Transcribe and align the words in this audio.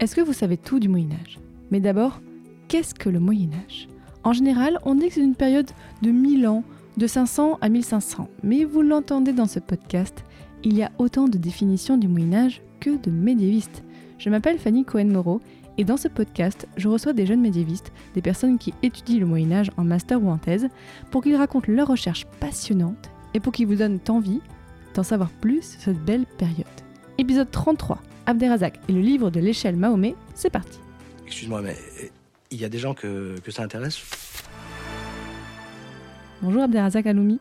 Est-ce 0.00 0.16
que 0.16 0.22
vous 0.22 0.32
savez 0.32 0.56
tout 0.56 0.80
du 0.80 0.88
Moyen 0.88 1.10
Âge 1.22 1.38
Mais 1.70 1.78
d'abord, 1.78 2.22
qu'est-ce 2.68 2.94
que 2.94 3.10
le 3.10 3.20
Moyen 3.20 3.50
Âge 3.66 3.86
En 4.24 4.32
général, 4.32 4.78
on 4.86 4.94
dit 4.94 5.08
que 5.08 5.14
c'est 5.14 5.20
une 5.20 5.34
période 5.34 5.70
de 6.00 6.10
1000 6.10 6.48
ans, 6.48 6.64
de 6.96 7.06
500 7.06 7.58
à 7.60 7.68
1500. 7.68 8.26
Mais 8.42 8.64
vous 8.64 8.80
l'entendez 8.80 9.34
dans 9.34 9.46
ce 9.46 9.58
podcast, 9.58 10.24
il 10.64 10.74
y 10.74 10.82
a 10.82 10.90
autant 10.96 11.28
de 11.28 11.36
définitions 11.36 11.98
du 11.98 12.08
Moyen 12.08 12.32
Âge 12.32 12.62
que 12.80 12.96
de 12.96 13.10
médiévistes. 13.10 13.84
Je 14.16 14.30
m'appelle 14.30 14.58
Fanny 14.58 14.86
Cohen-Moreau 14.86 15.42
et 15.76 15.84
dans 15.84 15.98
ce 15.98 16.08
podcast, 16.08 16.66
je 16.78 16.88
reçois 16.88 17.12
des 17.12 17.26
jeunes 17.26 17.42
médiévistes, 17.42 17.92
des 18.14 18.22
personnes 18.22 18.56
qui 18.56 18.72
étudient 18.82 19.20
le 19.20 19.26
Moyen 19.26 19.52
Âge 19.52 19.70
en 19.76 19.84
master 19.84 20.24
ou 20.24 20.30
en 20.30 20.38
thèse, 20.38 20.68
pour 21.10 21.22
qu'ils 21.22 21.36
racontent 21.36 21.70
leurs 21.70 21.88
recherches 21.88 22.24
passionnantes 22.40 23.10
et 23.34 23.40
pour 23.40 23.52
qu'ils 23.52 23.66
vous 23.66 23.76
donnent 23.76 24.00
envie 24.08 24.40
d'en 24.94 25.02
savoir 25.02 25.28
plus 25.28 25.72
sur 25.72 25.80
cette 25.82 26.02
belle 26.02 26.24
période. 26.38 26.66
Épisode 27.18 27.50
33 27.50 28.00
Abderrazak 28.26 28.78
et 28.88 28.92
le 28.92 29.00
livre 29.00 29.30
de 29.30 29.40
l'échelle 29.40 29.76
Mahomet, 29.76 30.14
c'est 30.34 30.50
parti. 30.50 30.78
Excuse-moi, 31.26 31.62
mais 31.62 31.76
euh, 32.02 32.06
il 32.50 32.60
y 32.60 32.64
a 32.64 32.68
des 32.68 32.78
gens 32.78 32.94
que, 32.94 33.38
que 33.40 33.50
ça 33.50 33.62
intéresse? 33.62 34.00
Bonjour 36.42 36.62
Abderrazak 36.62 37.06
Aloumi. 37.06 37.38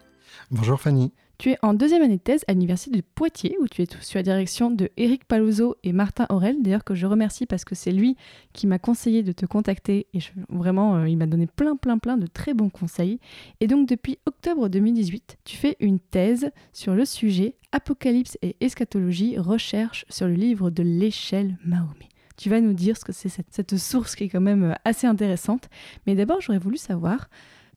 Bonjour 0.52 0.80
Fanny. 0.80 1.12
Tu 1.40 1.52
es 1.52 1.58
en 1.62 1.74
deuxième 1.74 2.02
année 2.02 2.18
de 2.18 2.22
thèse 2.22 2.44
à 2.50 2.52
l'université 2.52 2.98
de 2.98 3.02
Poitiers 3.16 3.56
où 3.62 3.68
tu 3.70 3.82
es 3.82 3.88
sous 4.02 4.18
la 4.18 4.24
direction 4.24 4.72
de 4.72 4.90
Éric 4.98 5.24
Palozzo 5.24 5.78
et 5.84 5.94
Martin 5.94 6.26
Aurel, 6.28 6.62
d'ailleurs 6.62 6.84
que 6.84 6.96
je 6.96 7.06
remercie 7.06 7.46
parce 7.46 7.64
que 7.64 7.76
c'est 7.76 7.94
lui 7.94 8.18
qui 8.52 8.68
m'a 8.68 8.78
conseillé 8.78 9.24
de 9.24 9.32
te 9.32 9.46
contacter 9.46 10.08
et 10.14 10.20
vraiment 10.50 10.98
euh, 10.98 11.08
il 11.08 11.16
m'a 11.16 11.28
donné 11.28 11.48
plein 11.48 11.78
plein 11.78 11.98
plein 11.98 12.18
de 12.18 12.28
très 12.28 12.54
bons 12.54 12.68
conseils. 12.68 13.22
Et 13.62 13.68
donc 13.68 13.88
depuis 13.88 14.20
octobre 14.26 14.68
2018, 14.68 15.38
tu 15.46 15.56
fais 15.56 15.78
une 15.80 16.02
thèse 16.02 16.52
sur 16.74 16.94
le 16.94 17.06
sujet 17.06 17.56
Apocalypse 17.72 18.38
et 18.42 18.58
eschatologie, 18.60 19.38
recherche 19.38 20.04
sur 20.10 20.28
le 20.28 20.34
livre 20.34 20.70
de 20.70 20.84
l'échelle 20.84 21.58
Mahomet. 21.64 22.10
Tu 22.36 22.50
vas 22.50 22.60
nous 22.60 22.74
dire 22.74 22.98
ce 22.98 23.06
que 23.06 23.14
c'est 23.14 23.30
cette, 23.30 23.48
cette 23.52 23.78
source 23.78 24.18
qui 24.18 24.26
est 24.26 24.30
quand 24.30 24.42
même 24.42 24.72
euh, 24.72 24.74
assez 24.84 25.08
intéressante. 25.08 25.70
Mais 26.06 26.16
d'abord 26.16 26.42
j'aurais 26.42 26.60
voulu 26.60 26.76
savoir, 26.76 27.30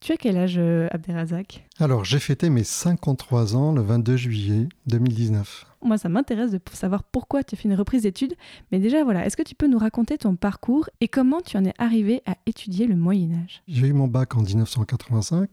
tu 0.03 0.11
as 0.11 0.17
quel 0.17 0.37
âge 0.37 0.55
euh, 0.57 0.89
Abderrazak? 0.91 1.65
Alors, 1.79 2.03
j'ai 2.03 2.19
fêté 2.19 2.49
mes 2.49 2.65
53 2.65 3.55
ans 3.55 3.71
le 3.71 3.81
22 3.81 4.17
juillet 4.17 4.67
2019. 4.87 5.65
Moi, 5.81 5.97
ça 5.97 6.09
m'intéresse 6.09 6.51
de 6.51 6.59
savoir 6.73 7.03
pourquoi 7.03 7.41
tu 7.43 7.55
as 7.55 7.57
fait 7.57 7.69
une 7.69 7.75
reprise 7.75 8.03
d'études. 8.03 8.35
Mais 8.71 8.79
déjà, 8.79 9.05
voilà, 9.05 9.25
est-ce 9.25 9.37
que 9.37 9.43
tu 9.43 9.55
peux 9.55 9.67
nous 9.67 9.77
raconter 9.77 10.17
ton 10.17 10.35
parcours 10.35 10.89
et 10.99 11.07
comment 11.07 11.39
tu 11.39 11.55
en 11.55 11.63
es 11.63 11.73
arrivé 11.77 12.21
à 12.25 12.35
étudier 12.45 12.85
le 12.85 12.97
Moyen 12.97 13.29
Âge 13.45 13.63
J'ai 13.69 13.87
eu 13.87 13.93
mon 13.93 14.07
bac 14.09 14.35
en 14.35 14.41
1985. 14.41 15.51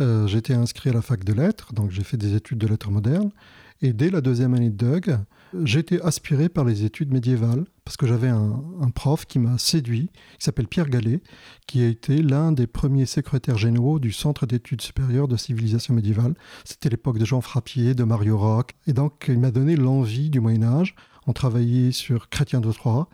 Euh, 0.00 0.26
J'étais 0.26 0.54
inscrit 0.54 0.90
à 0.90 0.92
la 0.92 1.02
fac 1.02 1.24
de 1.24 1.32
lettres, 1.32 1.72
donc 1.72 1.90
j'ai 1.90 2.04
fait 2.04 2.18
des 2.18 2.34
études 2.34 2.58
de 2.58 2.66
lettres 2.66 2.90
modernes. 2.90 3.30
Et 3.80 3.94
dès 3.94 4.10
la 4.10 4.20
deuxième 4.20 4.52
année 4.52 4.70
de 4.70 4.76
DUG, 4.76 5.16
j'ai 5.64 5.80
été 5.80 6.02
aspiré 6.02 6.48
par 6.48 6.64
les 6.64 6.84
études 6.84 7.12
médiévales 7.12 7.64
parce 7.84 7.96
que 7.96 8.06
j'avais 8.06 8.28
un, 8.28 8.90
prof 8.94 9.24
qui 9.24 9.38
m'a 9.38 9.56
séduit, 9.56 10.10
qui 10.38 10.44
s'appelle 10.44 10.68
Pierre 10.68 10.90
Gallet, 10.90 11.22
qui 11.66 11.82
a 11.82 11.86
été 11.86 12.20
l'un 12.20 12.52
des 12.52 12.66
premiers 12.66 13.06
secrétaires 13.06 13.56
généraux 13.56 13.98
du 13.98 14.12
Centre 14.12 14.44
d'études 14.44 14.82
supérieures 14.82 15.26
de 15.26 15.36
civilisation 15.36 15.94
médiévale. 15.94 16.34
C'était 16.64 16.90
l'époque 16.90 17.18
de 17.18 17.24
Jean 17.24 17.40
Frappier, 17.40 17.94
de 17.94 18.04
Mario 18.04 18.36
Roch. 18.36 18.66
Et 18.86 18.92
donc, 18.92 19.24
il 19.28 19.38
m'a 19.38 19.50
donné 19.50 19.74
l'envie 19.74 20.28
du 20.28 20.40
Moyen 20.40 20.64
Âge. 20.64 20.94
On 21.26 21.32
travaillait 21.32 21.92
sur 21.92 22.28
Chrétien 22.28 22.60
de 22.60 22.70
Troyes, 22.70 23.08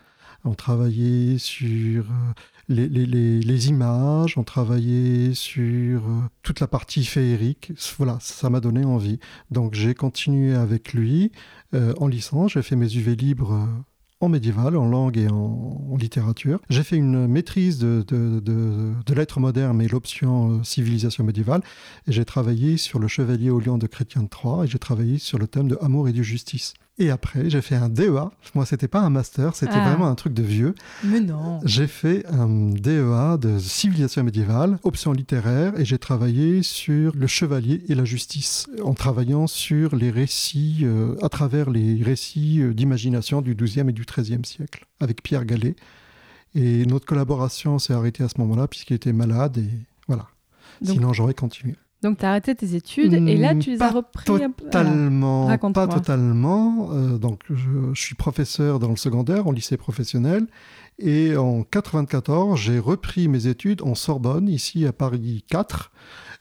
on 0.44 0.54
travaillait 0.54 1.38
sur 1.38 2.04
euh, 2.04 2.32
les, 2.68 3.68
images, 3.68 4.36
on 4.38 4.44
travaillait 4.44 5.34
sur 5.34 6.02
euh, 6.08 6.20
toute 6.42 6.60
la 6.60 6.66
partie 6.66 7.04
féerique. 7.04 7.72
Voilà, 7.98 8.18
ça 8.20 8.50
m'a 8.50 8.60
donné 8.60 8.84
envie. 8.84 9.18
Donc 9.50 9.74
j'ai 9.74 9.94
continué 9.94 10.54
avec 10.54 10.92
lui 10.92 11.32
euh, 11.74 11.92
en 11.98 12.06
licence. 12.06 12.52
J'ai 12.52 12.62
fait 12.62 12.76
mes 12.76 12.92
UV 12.94 13.16
libres 13.16 13.52
euh, 13.52 13.66
en 14.20 14.28
médiéval, 14.28 14.76
en 14.76 14.86
langue 14.86 15.18
et 15.18 15.28
en, 15.28 15.96
littérature. 15.98 16.60
J'ai 16.70 16.82
fait 16.82 16.96
une 16.96 17.26
maîtrise 17.26 17.78
de, 17.78 18.04
de- 18.08 18.40
de- 18.40 19.14
lettres 19.14 19.38
modernes, 19.38 19.76
mais 19.76 19.86
l'option 19.86 20.62
civilisation 20.64 21.22
médiévale. 21.24 21.62
Et 22.08 22.12
j'ai 22.12 22.24
travaillé 22.24 22.76
sur 22.76 22.98
le 22.98 23.06
chevalier 23.06 23.50
au 23.50 23.60
lion 23.60 23.78
de 23.78 23.86
Chrétien 23.86 24.22
de 24.22 24.28
Troyes 24.28 24.64
et 24.64 24.66
j'ai 24.66 24.78
travaillé 24.78 25.18
sur 25.18 25.38
le 25.38 25.46
thème 25.46 25.68
de 25.68 25.78
amour 25.80 26.08
et 26.08 26.12
de 26.12 26.22
justice. 26.22 26.74
Et 26.96 27.10
après, 27.10 27.50
j'ai 27.50 27.60
fait 27.60 27.74
un 27.74 27.88
DEA. 27.88 28.30
Moi, 28.54 28.64
c'était 28.66 28.86
pas 28.86 29.00
un 29.00 29.10
master, 29.10 29.56
c'était 29.56 29.72
Ah. 29.74 29.88
vraiment 29.88 30.06
un 30.06 30.14
truc 30.14 30.32
de 30.32 30.44
vieux. 30.44 30.76
Mais 31.02 31.18
non 31.20 31.58
J'ai 31.64 31.88
fait 31.88 32.24
un 32.26 32.46
DEA 32.70 33.36
de 33.36 33.58
civilisation 33.58 34.22
médiévale, 34.22 34.78
option 34.84 35.10
littéraire, 35.12 35.72
et 35.78 35.84
j'ai 35.84 35.98
travaillé 35.98 36.62
sur 36.62 37.12
le 37.16 37.26
chevalier 37.26 37.82
et 37.88 37.96
la 37.96 38.04
justice, 38.04 38.68
en 38.84 38.94
travaillant 38.94 39.48
sur 39.48 39.96
les 39.96 40.10
récits, 40.10 40.82
euh, 40.82 41.16
à 41.20 41.28
travers 41.28 41.68
les 41.68 42.00
récits 42.00 42.60
euh, 42.60 42.72
d'imagination 42.72 43.42
du 43.42 43.56
XIIe 43.56 43.88
et 43.88 43.92
du 43.92 44.04
XIIIe 44.04 44.44
siècle, 44.44 44.86
avec 45.00 45.20
Pierre 45.22 45.44
Gallet. 45.46 45.74
Et 46.54 46.86
notre 46.86 47.06
collaboration 47.06 47.80
s'est 47.80 47.92
arrêtée 47.94 48.22
à 48.22 48.28
ce 48.28 48.38
moment-là, 48.38 48.68
puisqu'il 48.68 48.94
était 48.94 49.12
malade, 49.12 49.58
et 49.58 49.68
voilà. 50.06 50.28
Donc- 50.80 50.94
Sinon, 50.94 51.12
j'aurais 51.12 51.34
continué. 51.34 51.74
Donc, 52.04 52.18
tu 52.18 52.26
as 52.26 52.30
arrêté 52.30 52.54
tes 52.54 52.74
études 52.74 53.14
et 53.14 53.36
là, 53.36 53.54
tu 53.54 53.70
les 53.70 53.78
pas 53.78 53.86
as 53.86 53.92
repris 53.92 54.44
un 54.44 54.50
peu. 54.50 54.64
Totalement, 54.64 55.46
pas 55.72 55.88
totalement. 55.88 56.90
Euh, 56.92 57.16
donc, 57.16 57.40
je, 57.48 57.94
je 57.94 58.00
suis 58.00 58.14
professeur 58.14 58.78
dans 58.78 58.90
le 58.90 58.96
secondaire, 58.96 59.46
en 59.46 59.52
lycée 59.52 59.78
professionnel. 59.78 60.46
Et 60.98 61.34
en 61.34 61.62
94, 61.62 62.60
j'ai 62.60 62.78
repris 62.78 63.26
mes 63.26 63.46
études 63.46 63.80
en 63.80 63.94
Sorbonne, 63.94 64.48
ici 64.50 64.86
à 64.86 64.92
Paris 64.92 65.44
4. 65.48 65.90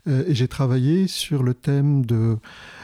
euh, 0.07 0.25
et 0.27 0.35
j'ai 0.35 0.49
travaillé 0.49 1.07
sur 1.07 1.43
le 1.43 1.53
thème 1.53 2.05
de 2.05 2.35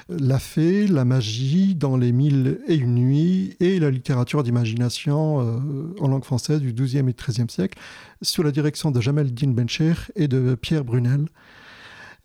la 0.07 0.39
fée, 0.39 0.87
la 0.87 1.03
magie 1.03 1.75
dans 1.75 1.97
les 1.97 2.13
mille 2.13 2.61
et 2.67 2.75
une 2.75 2.95
nuits 2.95 3.57
et 3.59 3.79
la 3.79 3.91
littérature 3.91 4.41
d'imagination 4.41 5.41
euh, 5.41 5.93
en 5.99 6.07
langue 6.07 6.23
française 6.23 6.61
du 6.61 6.71
XIIe 6.71 7.07
et 7.09 7.13
XIIIe 7.13 7.49
siècle, 7.49 7.77
sous 8.21 8.41
la 8.41 8.51
direction 8.51 8.89
de 8.89 9.01
Jamel 9.01 9.33
Din 9.33 9.51
Bencher 9.51 9.93
et 10.15 10.29
de 10.29 10.55
Pierre 10.55 10.85
Brunel. 10.85 11.25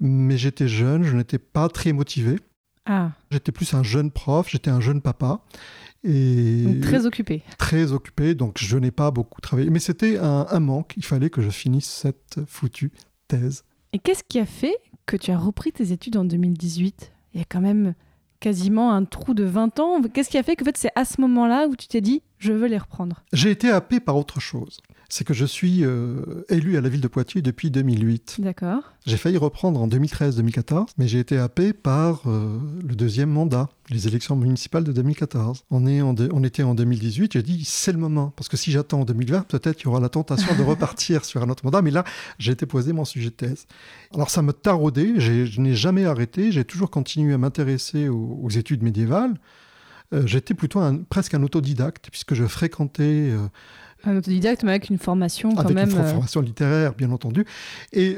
Mais 0.00 0.36
j'étais 0.36 0.68
jeune, 0.68 1.02
je 1.04 1.16
n'étais 1.16 1.38
pas 1.38 1.68
très 1.68 1.92
motivé. 1.92 2.38
Ah, 2.86 3.12
J'étais 3.30 3.52
plus 3.52 3.72
un 3.74 3.82
jeune 3.82 4.10
prof, 4.10 4.48
j'étais 4.50 4.70
un 4.70 4.80
jeune 4.80 5.00
papa 5.00 5.40
et 6.02 6.64
donc 6.64 6.80
très 6.82 7.06
occupé. 7.06 7.42
très 7.56 7.92
occupé, 7.92 8.34
donc 8.34 8.58
je 8.58 8.76
n'ai 8.76 8.90
pas 8.90 9.10
beaucoup 9.10 9.40
travaillé. 9.40 9.70
Mais 9.70 9.78
c'était 9.78 10.18
un, 10.18 10.46
un 10.50 10.60
manque, 10.60 10.92
il 10.98 11.04
fallait 11.04 11.30
que 11.30 11.40
je 11.40 11.48
finisse 11.48 11.86
cette 11.86 12.40
foutue 12.46 12.92
thèse. 13.26 13.64
Et 13.94 13.98
qu'est-ce 13.98 14.22
qui 14.28 14.38
a 14.38 14.44
fait 14.44 14.76
que 15.06 15.16
tu 15.16 15.30
as 15.30 15.38
repris 15.38 15.72
tes 15.72 15.92
études 15.92 16.18
en 16.18 16.24
2018 16.24 17.12
Il 17.32 17.38
y 17.38 17.42
a 17.42 17.46
quand 17.48 17.62
même 17.62 17.94
quasiment 18.40 18.92
un 18.92 19.04
trou 19.06 19.32
de 19.32 19.44
20 19.44 19.80
ans. 19.80 20.02
Qu'est-ce 20.02 20.28
qui 20.28 20.36
a 20.36 20.42
fait 20.42 20.56
que 20.56 20.64
en 20.64 20.66
fait, 20.66 20.76
c'est 20.76 20.90
à 20.94 21.06
ce 21.06 21.20
moment-là 21.22 21.68
où 21.68 21.76
tu 21.76 21.88
t'es 21.88 22.02
dit, 22.02 22.22
je 22.38 22.52
veux 22.52 22.66
les 22.66 22.78
reprendre 22.78 23.22
J'ai 23.32 23.50
été 23.50 23.70
happé 23.70 24.00
par 24.00 24.16
autre 24.16 24.40
chose. 24.40 24.80
C'est 25.10 25.24
que 25.24 25.34
je 25.34 25.44
suis 25.44 25.84
euh, 25.84 26.44
élu 26.48 26.76
à 26.76 26.80
la 26.80 26.88
ville 26.88 27.00
de 27.00 27.08
Poitiers 27.08 27.40
depuis 27.42 27.70
2008. 27.70 28.36
D'accord. 28.40 28.82
J'ai 29.06 29.16
failli 29.16 29.36
reprendre 29.36 29.80
en 29.80 29.86
2013-2014, 29.86 30.88
mais 30.98 31.06
j'ai 31.06 31.20
été 31.20 31.38
happé 31.38 31.72
par 31.72 32.22
euh, 32.26 32.58
le 32.82 32.96
deuxième 32.96 33.30
mandat, 33.30 33.68
les 33.90 34.08
élections 34.08 34.34
municipales 34.34 34.82
de 34.82 34.92
2014. 34.92 35.64
On, 35.70 35.86
est 35.86 36.00
en 36.00 36.14
de- 36.14 36.28
on 36.32 36.42
était 36.42 36.62
en 36.64 36.74
2018, 36.74 37.34
j'ai 37.34 37.42
dit 37.42 37.64
c'est 37.64 37.92
le 37.92 37.98
moment, 37.98 38.32
parce 38.36 38.48
que 38.48 38.56
si 38.56 38.72
j'attends 38.72 39.02
en 39.02 39.04
2020, 39.04 39.42
peut-être 39.46 39.82
il 39.82 39.84
y 39.84 39.88
aura 39.88 40.00
la 40.00 40.08
tentation 40.08 40.54
de 40.56 40.62
repartir 40.68 41.24
sur 41.24 41.42
un 41.42 41.50
autre 41.50 41.64
mandat, 41.64 41.82
mais 41.82 41.90
là, 41.92 42.02
j'ai 42.38 42.52
été 42.52 42.66
posé 42.66 42.92
mon 42.92 43.04
sujet 43.04 43.28
de 43.30 43.34
thèse. 43.34 43.66
Alors 44.14 44.30
ça 44.30 44.42
me 44.42 44.52
taraudait, 44.52 45.20
je 45.20 45.60
n'ai 45.60 45.74
jamais 45.74 46.06
arrêté, 46.06 46.50
j'ai 46.50 46.64
toujours 46.64 46.90
continué 46.90 47.34
à 47.34 47.38
m'intéresser 47.38 48.08
aux, 48.08 48.40
aux 48.42 48.50
études 48.50 48.82
médiévales. 48.82 49.34
Euh, 50.14 50.26
J'étais 50.26 50.54
plutôt 50.54 50.78
un- 50.80 50.98
presque 50.98 51.34
un 51.34 51.42
autodidacte, 51.42 52.08
puisque 52.10 52.34
je 52.34 52.44
fréquentais 52.46 53.30
euh, 53.32 53.46
Un 54.04 54.16
autodidacte, 54.16 54.62
mais 54.62 54.70
avec 54.70 54.88
une 54.90 54.98
formation 54.98 55.50
quand 55.54 55.60
avec 55.62 55.74
même. 55.74 55.90
une 55.90 55.98
euh, 55.98 56.10
formation 56.10 56.40
littéraire, 56.40 56.94
bien 56.94 57.10
entendu. 57.10 57.44
Et 57.92 58.16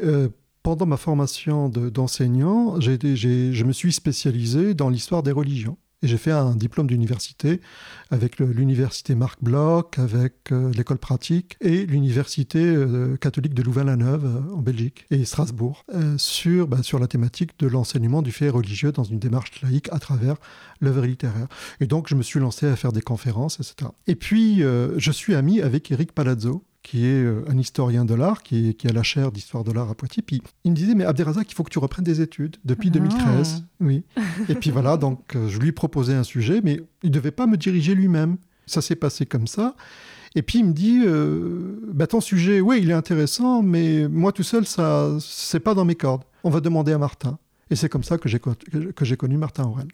pendant 0.62 0.86
ma 0.86 0.96
formation 0.96 1.68
de- 1.68 1.88
d'enseignant, 1.90 2.80
je 2.80 3.64
me 3.64 3.72
suis 3.72 3.92
spécialisé 3.92 4.74
dans 4.74 4.88
l'histoire 4.90 5.22
des 5.22 5.32
religions. 5.32 5.78
Et 6.02 6.08
j'ai 6.08 6.18
fait 6.18 6.30
un 6.30 6.54
diplôme 6.54 6.88
d'université 6.88 7.62
avec 8.10 8.38
l'université 8.38 9.14
Marc 9.14 9.42
Bloch, 9.42 9.98
avec 9.98 10.52
euh, 10.52 10.70
l'école 10.72 10.98
pratique 10.98 11.56
et 11.62 11.86
l'université 11.86 12.58
euh, 12.58 13.16
catholique 13.16 13.54
de 13.54 13.62
Louvain-la-Neuve 13.62 14.26
euh, 14.26 14.54
en 14.54 14.60
Belgique 14.60 15.06
et 15.10 15.24
Strasbourg 15.24 15.84
sur, 16.18 16.68
bah, 16.68 16.82
sur 16.82 16.98
la 16.98 17.06
thématique 17.06 17.58
de 17.58 17.66
l'enseignement 17.66 18.20
du 18.20 18.30
fait 18.30 18.50
religieux 18.50 18.92
dans 18.92 19.04
une 19.04 19.18
démarche 19.18 19.62
laïque 19.62 19.88
à 19.90 19.98
travers 19.98 20.36
l'œuvre 20.80 21.06
littéraire. 21.06 21.48
Et 21.80 21.86
donc 21.86 22.08
je 22.08 22.14
me 22.14 22.22
suis 22.22 22.40
lancé 22.40 22.66
à 22.66 22.76
faire 22.76 22.92
des 22.92 23.00
conférences, 23.00 23.58
etc. 23.58 23.90
Et 24.06 24.16
puis 24.16 24.58
je 24.58 25.10
suis 25.10 25.34
ami 25.34 25.60
avec 25.62 25.90
Eric 25.90 26.12
Palazzo 26.12 26.62
qui 26.86 27.04
est 27.04 27.24
euh, 27.24 27.42
un 27.48 27.58
historien 27.58 28.04
de 28.04 28.14
l'art, 28.14 28.44
qui, 28.44 28.68
est- 28.68 28.74
qui 28.74 28.86
a 28.86 28.92
la 28.92 29.02
chaire 29.02 29.32
d'histoire 29.32 29.64
de 29.64 29.72
l'art 29.72 29.90
à 29.90 29.94
Poitiers. 29.96 30.22
Puis 30.22 30.40
il 30.62 30.70
me 30.70 30.76
disait, 30.76 30.94
mais 30.94 31.04
Abderrazak, 31.04 31.50
il 31.50 31.54
faut 31.54 31.64
que 31.64 31.70
tu 31.70 31.80
reprennes 31.80 32.04
des 32.04 32.20
études 32.20 32.56
depuis 32.64 32.90
Ah. 32.90 32.98
2013. 32.98 33.64
Oui. 33.80 34.04
Et 34.48 34.54
puis 34.54 34.70
voilà, 34.70 34.96
donc 34.96 35.34
euh, 35.34 35.48
je 35.48 35.58
lui 35.58 35.72
proposais 35.72 36.14
un 36.14 36.22
sujet, 36.22 36.60
mais 36.62 36.80
il 37.02 37.10
ne 37.10 37.14
devait 37.14 37.32
pas 37.32 37.48
me 37.48 37.56
diriger 37.56 37.94
lui-même. 37.96 38.36
Ça 38.66 38.80
s'est 38.82 38.94
passé 38.96 39.26
comme 39.26 39.48
ça. 39.48 39.74
Et 40.36 40.42
puis 40.42 40.60
il 40.60 40.66
me 40.66 40.72
dit, 40.72 41.02
euh, 41.04 41.80
bah, 41.92 42.06
ton 42.06 42.20
sujet, 42.20 42.60
oui, 42.60 42.78
il 42.82 42.90
est 42.90 42.94
intéressant, 42.94 43.62
mais 43.62 44.06
moi 44.06 44.30
tout 44.32 44.42
seul, 44.44 44.64
ça, 44.66 45.16
c'est 45.20 45.60
pas 45.60 45.74
dans 45.74 45.84
mes 45.84 45.94
cordes. 45.96 46.22
On 46.44 46.50
va 46.50 46.60
demander 46.60 46.92
à 46.92 46.98
Martin. 46.98 47.38
Et 47.70 47.74
c'est 47.74 47.88
comme 47.88 48.04
ça 48.04 48.16
j'ai, 48.26 48.38
que 48.38 49.04
j'ai 49.04 49.16
connu 49.16 49.36
Martin 49.38 49.64
Aurel. 49.64 49.88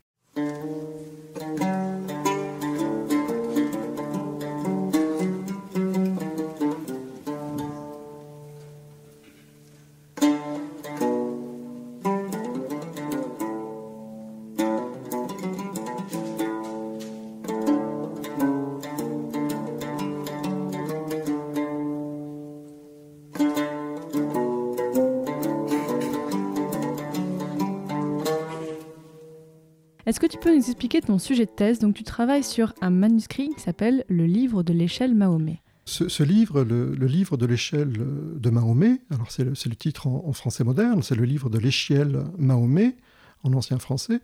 Expliquer 30.93 31.07
ton 31.07 31.19
sujet 31.19 31.47
de 31.47 31.51
thèse 31.51 31.79
Donc 31.79 31.95
tu 31.95 32.03
travailles 32.03 32.45
sur 32.45 32.75
un 32.83 32.91
manuscrit 32.91 33.49
qui 33.55 33.61
s'appelle 33.61 34.05
Le 34.09 34.27
livre 34.27 34.63
de 34.63 34.75
l'échelle 34.75 35.15
Mahomet. 35.15 35.63
Ce, 35.87 36.09
ce 36.09 36.23
livre, 36.23 36.65
le, 36.65 36.95
le 36.95 37.07
livre 37.07 37.37
de 37.39 37.47
l'échelle 37.47 37.93
de 38.37 38.51
Mahomet, 38.51 39.01
alors 39.11 39.31
c'est 39.31 39.45
le, 39.45 39.77
titre 39.77 40.07
en, 40.07 40.25
en 40.27 40.33
français 40.33 40.65
moderne, 40.65 41.03
c'est 41.03 41.15
le 41.15 41.25
livre 41.25 41.49
de 41.49 41.59
l'échelle 41.59 42.25
Mahomet 42.37 42.97
en 43.43 43.55
ancien 43.55 43.79
français. 43.79 44.21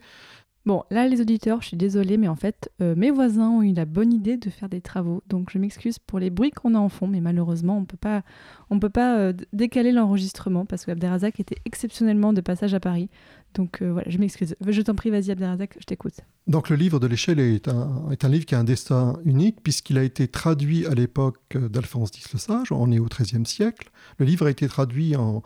Bon, 0.66 0.84
là 0.90 1.08
les 1.08 1.22
auditeurs, 1.22 1.62
je 1.62 1.68
suis 1.68 1.76
désolée, 1.78 2.18
mais 2.18 2.28
en 2.28 2.36
fait, 2.36 2.70
euh, 2.82 2.94
mes 2.94 3.10
voisins 3.10 3.48
ont 3.48 3.62
eu 3.62 3.72
la 3.72 3.86
bonne 3.86 4.12
idée 4.12 4.36
de 4.36 4.50
faire 4.50 4.68
des 4.68 4.82
travaux. 4.82 5.22
Donc 5.26 5.48
je 5.50 5.58
m'excuse 5.58 5.98
pour 5.98 6.18
les 6.18 6.28
bruits 6.28 6.50
qu'on 6.50 6.74
a 6.74 6.78
en 6.78 6.90
fond, 6.90 7.06
mais 7.06 7.22
malheureusement, 7.22 7.78
on 7.78 7.86
peut 7.86 7.96
pas, 7.96 8.22
on 8.68 8.78
peut 8.78 8.90
pas 8.90 9.16
euh, 9.18 9.32
décaler 9.54 9.92
l'enregistrement 9.92 10.66
parce 10.66 10.84
que 10.84 10.90
Abderrazak 10.90 11.40
était 11.40 11.56
exceptionnellement 11.64 12.34
de 12.34 12.42
passage 12.42 12.74
à 12.74 12.80
Paris. 12.80 13.08
Donc 13.54 13.80
euh, 13.80 13.90
voilà, 13.90 14.10
je 14.10 14.18
m'excuse. 14.18 14.56
Je 14.66 14.82
t'en 14.82 14.94
prie, 14.94 15.08
vas-y 15.08 15.30
Abderrazak, 15.30 15.76
je 15.80 15.84
t'écoute. 15.84 16.20
Donc 16.48 16.70
le 16.70 16.76
livre 16.76 16.98
de 16.98 17.06
l'échelle 17.06 17.40
est 17.40 17.68
un, 17.68 18.28
livre 18.28 18.46
qui 18.46 18.54
a 18.54 18.58
un 18.58 18.64
destin 18.64 19.18
unique 19.26 19.62
puisqu'il 19.62 19.98
a 19.98 20.02
été 20.02 20.28
traduit 20.28 20.86
à 20.86 20.94
l'époque 20.94 21.56
d'Alphonse 21.56 22.08
X 22.16 22.32
le 22.32 22.38
Sage, 22.38 22.72
on 22.72 22.90
est 22.90 22.98
au 22.98 23.04
XIIIe 23.04 23.44
siècle. 23.44 23.90
Le 24.16 24.24
livre 24.24 24.46
a 24.46 24.50
été 24.50 24.66
traduit 24.66 25.14
en, 25.14 25.42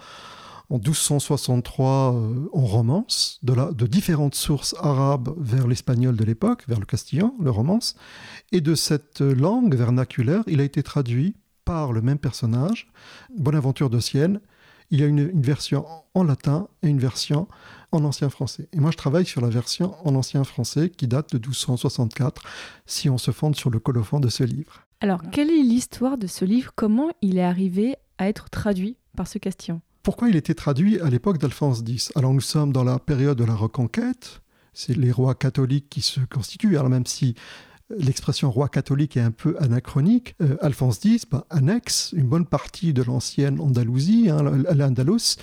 en 0.71 0.77
1263 0.77 2.15
euh, 2.15 2.49
en 2.53 2.65
romance, 2.65 3.41
de 3.43 3.87
différentes 3.87 4.37
sources 4.37 4.77
arabes 4.79 5.35
vers 5.39 5.67
l'espagnol 5.67 6.17
de 6.17 6.25
l'époque, 6.25 6.63
vers 6.69 6.79
le 6.79 6.87
castillan, 6.87 7.35
le 7.41 7.51
romance. 7.51 7.97
Et 8.53 8.61
de 8.61 8.77
cette 8.77 9.21
langue 9.21 9.75
vernaculaire, 9.75 10.45
il 10.47 10.61
a 10.61 10.65
été 10.65 10.85
traduit 10.85 11.35
par 11.65 11.93
le 11.93 12.01
même 12.01 12.19
personnage, 12.19 12.93
Bonaventure 13.37 13.91
de 13.91 13.99
Sienne. 13.99 14.41
Il 14.91 15.01
y 15.01 15.03
a 15.03 15.07
une, 15.07 15.31
une 15.31 15.43
version 15.43 15.85
en 16.15 16.23
latin 16.23 16.69
et 16.83 16.89
une 16.89 16.99
version 16.99 17.49
en 17.93 18.05
ancien 18.05 18.31
français. 18.31 18.69
Et 18.73 18.81
moi, 18.81 18.91
je 18.91 18.97
travaille 18.97 19.27
sur 19.27 19.41
la 19.41 19.49
version 19.49 19.95
en 20.05 20.15
ancien 20.15 20.45
français 20.45 20.91
qui 20.91 21.07
date 21.07 21.33
de 21.33 21.39
1264, 21.39 22.43
si 22.87 23.09
on 23.09 23.19
se 23.19 23.31
fonde 23.31 23.55
sur 23.55 23.71
le 23.71 23.79
colophon 23.79 24.19
de 24.19 24.29
ce 24.29 24.43
livre. 24.45 24.83
Alors, 25.01 25.21
quelle 25.31 25.51
est 25.51 25.63
l'histoire 25.63 26.19
de 26.19 26.27
ce 26.27 26.45
livre? 26.45 26.73
Comment 26.75 27.11
il 27.21 27.39
est 27.39 27.43
arrivé 27.43 27.97
à 28.19 28.29
être 28.29 28.51
traduit 28.51 28.97
par 29.17 29.27
ce 29.27 29.39
Castillon 29.39 29.81
Pourquoi 30.03 30.29
il 30.29 30.37
était 30.37 30.55
traduit 30.55 30.99
à 31.01 31.11
l'époque 31.11 31.39
d'Alphonse 31.39 31.83
X? 31.87 32.13
Alors, 32.15 32.33
nous 32.33 32.41
sommes 32.41 32.73
dans 32.73 32.85
la 32.85 32.99
période 32.99 33.39
de 33.39 33.45
la 33.45 33.55
Reconquête. 33.55 34.41
C'est 34.73 34.97
les 34.97 35.13
rois 35.13 35.35
catholiques 35.35 35.91
qui 35.91 36.01
se 36.01 36.21
constituent. 36.21 36.79
Alors, 36.79 36.89
même 36.89 37.07
si 37.07 37.35
l'expression 37.99 38.51
roi 38.51 38.69
catholique 38.69 39.17
est 39.17 39.21
un 39.21 39.31
peu 39.31 39.57
anachronique, 39.59 40.35
euh, 40.41 40.57
Alphonse 40.61 41.05
X 41.05 41.25
bah, 41.31 41.47
annexe 41.51 42.13
une 42.17 42.27
bonne 42.27 42.47
partie 42.47 42.93
de 42.93 43.03
l'ancienne 43.03 43.61
Andalousie, 43.61 44.29
hein, 44.31 44.43
l'Andalus, 44.75 45.37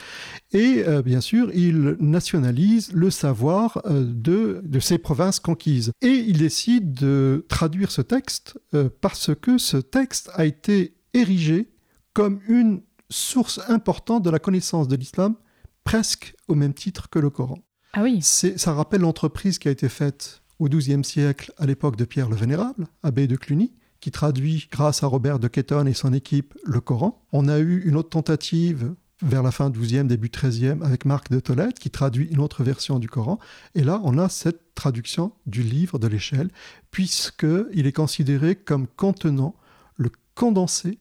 et 0.51 0.83
euh, 0.87 1.01
bien 1.01 1.21
sûr, 1.21 1.51
il 1.53 1.97
nationalise 1.99 2.91
le 2.93 3.09
savoir 3.09 3.81
euh, 3.85 4.03
de, 4.05 4.61
de 4.63 4.79
ces 4.79 4.97
provinces 4.97 5.39
conquises. 5.39 5.91
Et 6.01 6.09
il 6.27 6.37
décide 6.39 6.93
de 6.93 7.45
traduire 7.49 7.91
ce 7.91 8.01
texte 8.01 8.59
parce 9.01 9.31
que 9.35 9.57
ce 9.57 9.77
texte 9.77 10.29
a 10.33 10.45
été 10.45 10.95
érigé 11.13 11.71
comme 12.13 12.39
une 12.47 12.81
source 13.09 13.59
importante 13.67 14.23
de 14.23 14.29
la 14.29 14.39
connaissance 14.39 14.87
de 14.87 14.95
l'islam, 14.95 15.35
presque 15.83 16.35
au 16.47 16.55
même 16.55 16.73
titre 16.73 17.09
que 17.09 17.19
le 17.19 17.29
Coran. 17.29 17.59
Ah 17.93 18.03
oui, 18.03 18.21
Ça 18.21 18.73
rappelle 18.73 19.01
l'entreprise 19.01 19.57
qui 19.57 19.67
a 19.67 19.71
été 19.71 19.89
faite 19.89 20.41
au 20.59 20.67
XIIe 20.67 21.03
siècle 21.03 21.53
à 21.57 21.65
l'époque 21.65 21.95
de 21.95 22.05
Pierre 22.05 22.29
le 22.29 22.35
Vénérable, 22.35 22.87
abbé 23.03 23.27
de 23.27 23.35
Cluny, 23.35 23.73
qui 23.99 24.11
traduit, 24.11 24.67
grâce 24.71 25.03
à 25.03 25.07
Robert 25.07 25.39
de 25.39 25.47
Ketton 25.47 25.85
et 25.85 25.93
son 25.93 26.13
équipe, 26.13 26.53
le 26.63 26.79
Coran. 26.79 27.25
On 27.31 27.47
a 27.47 27.59
eu 27.59 27.81
une 27.85 27.95
autre 27.95 28.09
tentative 28.09 28.93
vers 29.21 29.43
la 29.43 29.51
fin 29.51 29.69
12e, 29.69 30.07
début 30.07 30.29
13e, 30.29 30.81
avec 30.81 31.03
Marc 31.03 31.29
de 31.29 31.39
Tolède, 31.39 31.73
qui 31.73 31.89
traduit 31.89 32.27
une 32.27 32.39
autre 32.39 32.63
version 32.63 32.99
du 32.99 33.09
Coran. 33.09 33.39
Et 33.75 33.83
là, 33.83 33.99
on 34.03 34.17
a 34.17 34.29
cette 34.29 34.73
traduction 34.75 35.33
du 35.45 35.61
livre 35.61 35.99
de 35.99 36.07
l'échelle, 36.07 36.49
puisqu'il 36.91 37.85
est 37.85 37.91
considéré 37.91 38.55
comme 38.55 38.87
contenant 38.87 39.55
le 39.97 40.09
condensé 40.35 40.99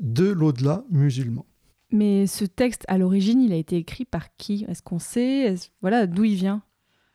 de 0.00 0.26
l'au-delà 0.26 0.84
musulman. 0.90 1.44
mais 1.90 2.26
ce 2.26 2.44
texte, 2.44 2.84
à 2.88 2.98
l'origine, 2.98 3.40
il 3.40 3.52
a 3.52 3.56
été 3.56 3.76
écrit 3.76 4.04
par 4.04 4.34
qui? 4.36 4.64
Est-ce 4.66 4.82
qu'on 4.82 4.98
sait? 4.98 5.54
Voilà, 5.82 6.06
d'où 6.06 6.24
il 6.24 6.34
vient? 6.34 6.62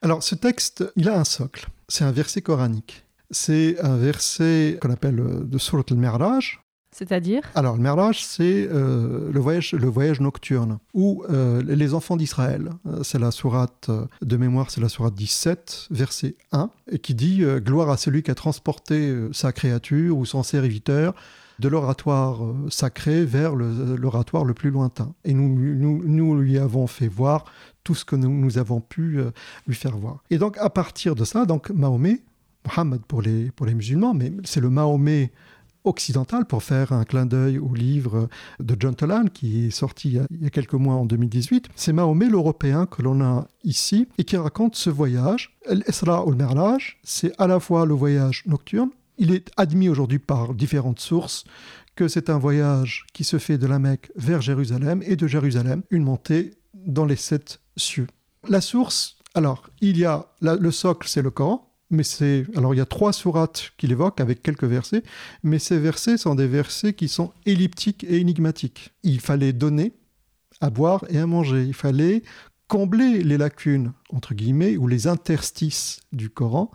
Alors, 0.02 0.24
ce 0.24 0.36
texte, 0.36 0.86
il 0.96 1.10
a 1.10 1.20
un 1.20 1.24
socle. 1.24 1.68
C'est 1.88 2.04
un 2.04 2.12
verset 2.12 2.42
coranique. 2.42 3.04
C'est 3.32 3.80
un 3.82 3.98
verset 3.98 4.80
qu'on 4.82 4.92
appelle 4.92 5.20
euh, 5.20 5.44
de 5.44 5.58
Surat 5.58 5.84
al-Mi'raj. 5.90 6.62
C'est-à-dire? 6.92 7.44
Alors, 7.54 7.76
le 7.76 7.84
Mi'raj, 7.84 8.24
c'est 8.24 8.68
euh, 8.70 9.32
le, 9.32 9.40
voyage, 9.40 9.74
le 9.74 9.88
voyage 9.88 10.20
nocturne, 10.20 10.80
où 10.94 11.24
euh, 11.30 11.62
les 11.66 11.94
enfants 11.94 12.18
d'Israël, 12.18 12.72
c'est 13.04 13.20
la 13.20 13.32
sourate 13.32 13.90
de 14.22 14.38
mémoire, 14.38 14.72
c'est 14.72 14.82
la 14.82 14.90
sourate 14.90 15.14
17, 15.14 15.88
verset 15.92 16.36
1, 16.52 16.70
et 16.92 17.00
qui 17.00 17.14
dit 17.14 17.44
euh, 17.44 17.60
Gloire 17.60 17.90
à 17.90 17.98
celui 17.98 18.24
qui 18.24 18.32
a 18.32 18.36
transporté 18.36 19.14
sa 19.32 19.52
créature 19.52 20.18
ou 20.18 20.26
son 20.26 20.42
serviteur 20.42 21.14
de 21.60 21.68
l'oratoire 21.68 22.44
euh, 22.44 22.70
sacré 22.70 23.26
vers 23.26 23.56
le- 23.56 23.96
l'oratoire 23.96 24.46
le, 24.46 24.54
plus 24.54 24.70
lointain. 24.72 25.14
Et 25.26 25.34
nous, 25.34 26.36
lui 26.40 26.58
avons 26.58 26.88
fait 26.88 27.08
voir 27.08 27.46
tout 27.84 27.96
ce 27.96 28.06
que 28.06 28.16
nous, 28.16 28.30
nous 28.30 28.58
avons 28.58 28.82
pu 28.82 29.20
euh, 29.20 29.32
lui 29.68 29.76
faire 29.76 29.98
voir. 29.98 30.24
Et 30.30 30.38
donc, 30.38 30.58
à 30.58 30.70
partir 30.70 31.16
de 31.16 31.24
ça, 31.26 31.46
donc 31.46 31.70
Mahomet, 31.70 32.22
Mohammed 32.66 33.02
pour 33.06 33.22
les, 33.22 33.52
pour 33.52 33.66
les 33.66 33.74
musulmans, 33.74 34.14
mais 34.14 34.32
c'est 34.44 34.60
le 34.62 34.70
Mahomet 34.70 35.32
occidental 35.86 36.46
pour 36.46 36.62
faire 36.62 36.92
un 36.92 37.06
clin 37.06 37.26
d'œil 37.26 37.58
au 37.58 37.74
livre 37.74 38.28
de 38.60 38.76
John 38.78 38.94
Tolan 38.96 39.26
qui 39.34 39.66
est 39.66 39.70
sorti 39.70 40.10
il 40.10 40.16
y 40.16 40.20
a, 40.20 40.28
il 40.30 40.44
y 40.44 40.46
a 40.46 40.50
quelques 40.50 40.74
mois 40.74 40.96
en 40.96 41.06
2018. 41.06 41.70
C'est 41.76 41.94
Mahomet 41.94 42.28
l'Européen 42.28 42.86
que 42.86 43.02
l'on 43.02 43.22
a 43.22 43.48
ici 43.64 44.08
et 44.18 44.26
qui 44.26 44.36
raconte 44.36 44.76
ce 44.76 44.90
voyage. 44.90 45.58
L'Isra 45.72 46.26
ou 46.28 46.32
le 46.32 46.38
Merlage, 46.38 47.00
c'est 47.04 47.32
à 47.42 47.48
la 47.48 47.60
fois 47.62 47.86
le 47.86 47.94
voyage 47.94 48.44
nocturne. 48.46 48.90
Il 49.20 49.34
est 49.34 49.52
admis 49.58 49.90
aujourd'hui 49.90 50.18
par 50.18 50.54
différentes 50.54 51.02
sources 51.02 51.44
que 51.96 52.08
c'est 52.08 52.30
un 52.30 52.38
voyage 52.38 53.06
qui 53.14 53.26
se 53.26 53.38
fait 53.38 53.58
de 53.58 53.68
la 53.68 53.78
Mecque 53.78 54.12
vers 54.16 54.42
Jérusalem 54.42 55.04
et 55.06 55.18
de 55.18 55.28
Jérusalem 55.28 55.84
une 55.90 56.04
montée 56.04 56.52
dans 56.74 57.04
les 57.04 57.18
sept 57.18 57.60
cieux. 57.76 58.08
La 58.48 58.62
source, 58.62 59.18
alors 59.36 59.70
il 59.82 59.98
y 59.98 60.06
a 60.06 60.28
le 60.42 60.72
socle, 60.72 61.10
c'est 61.10 61.22
le 61.22 61.32
Coran. 61.32 61.66
Mais 61.92 62.04
c'est 62.04 62.46
alors 62.56 62.74
il 62.74 62.78
y 62.78 62.82
a 62.82 62.86
trois 62.86 63.12
sourates 63.12 63.72
qu'il 63.78 63.92
évoque 63.92 64.22
avec 64.22 64.44
quelques 64.44 64.64
versets, 64.64 65.04
mais 65.42 65.58
ces 65.58 65.80
versets 65.80 66.18
sont 66.18 66.36
des 66.36 66.48
versets 66.48 66.94
qui 66.94 67.08
sont 67.08 67.34
elliptiques 67.46 68.06
et 68.06 68.18
énigmatiques. 68.18 68.94
Il 69.04 69.20
fallait 69.20 69.54
donner 69.54 69.94
à 70.62 70.70
boire 70.70 71.04
et 71.10 71.18
à 71.18 71.26
manger. 71.26 71.64
Il 71.64 71.74
fallait 71.74 72.24
combler 72.70 73.24
les 73.24 73.38
lacunes, 73.38 73.92
entre 74.14 74.34
guillemets, 74.34 74.78
ou 74.78 74.88
les 74.88 75.08
interstices 75.08 76.00
du 76.14 76.30
Coran. 76.30 76.72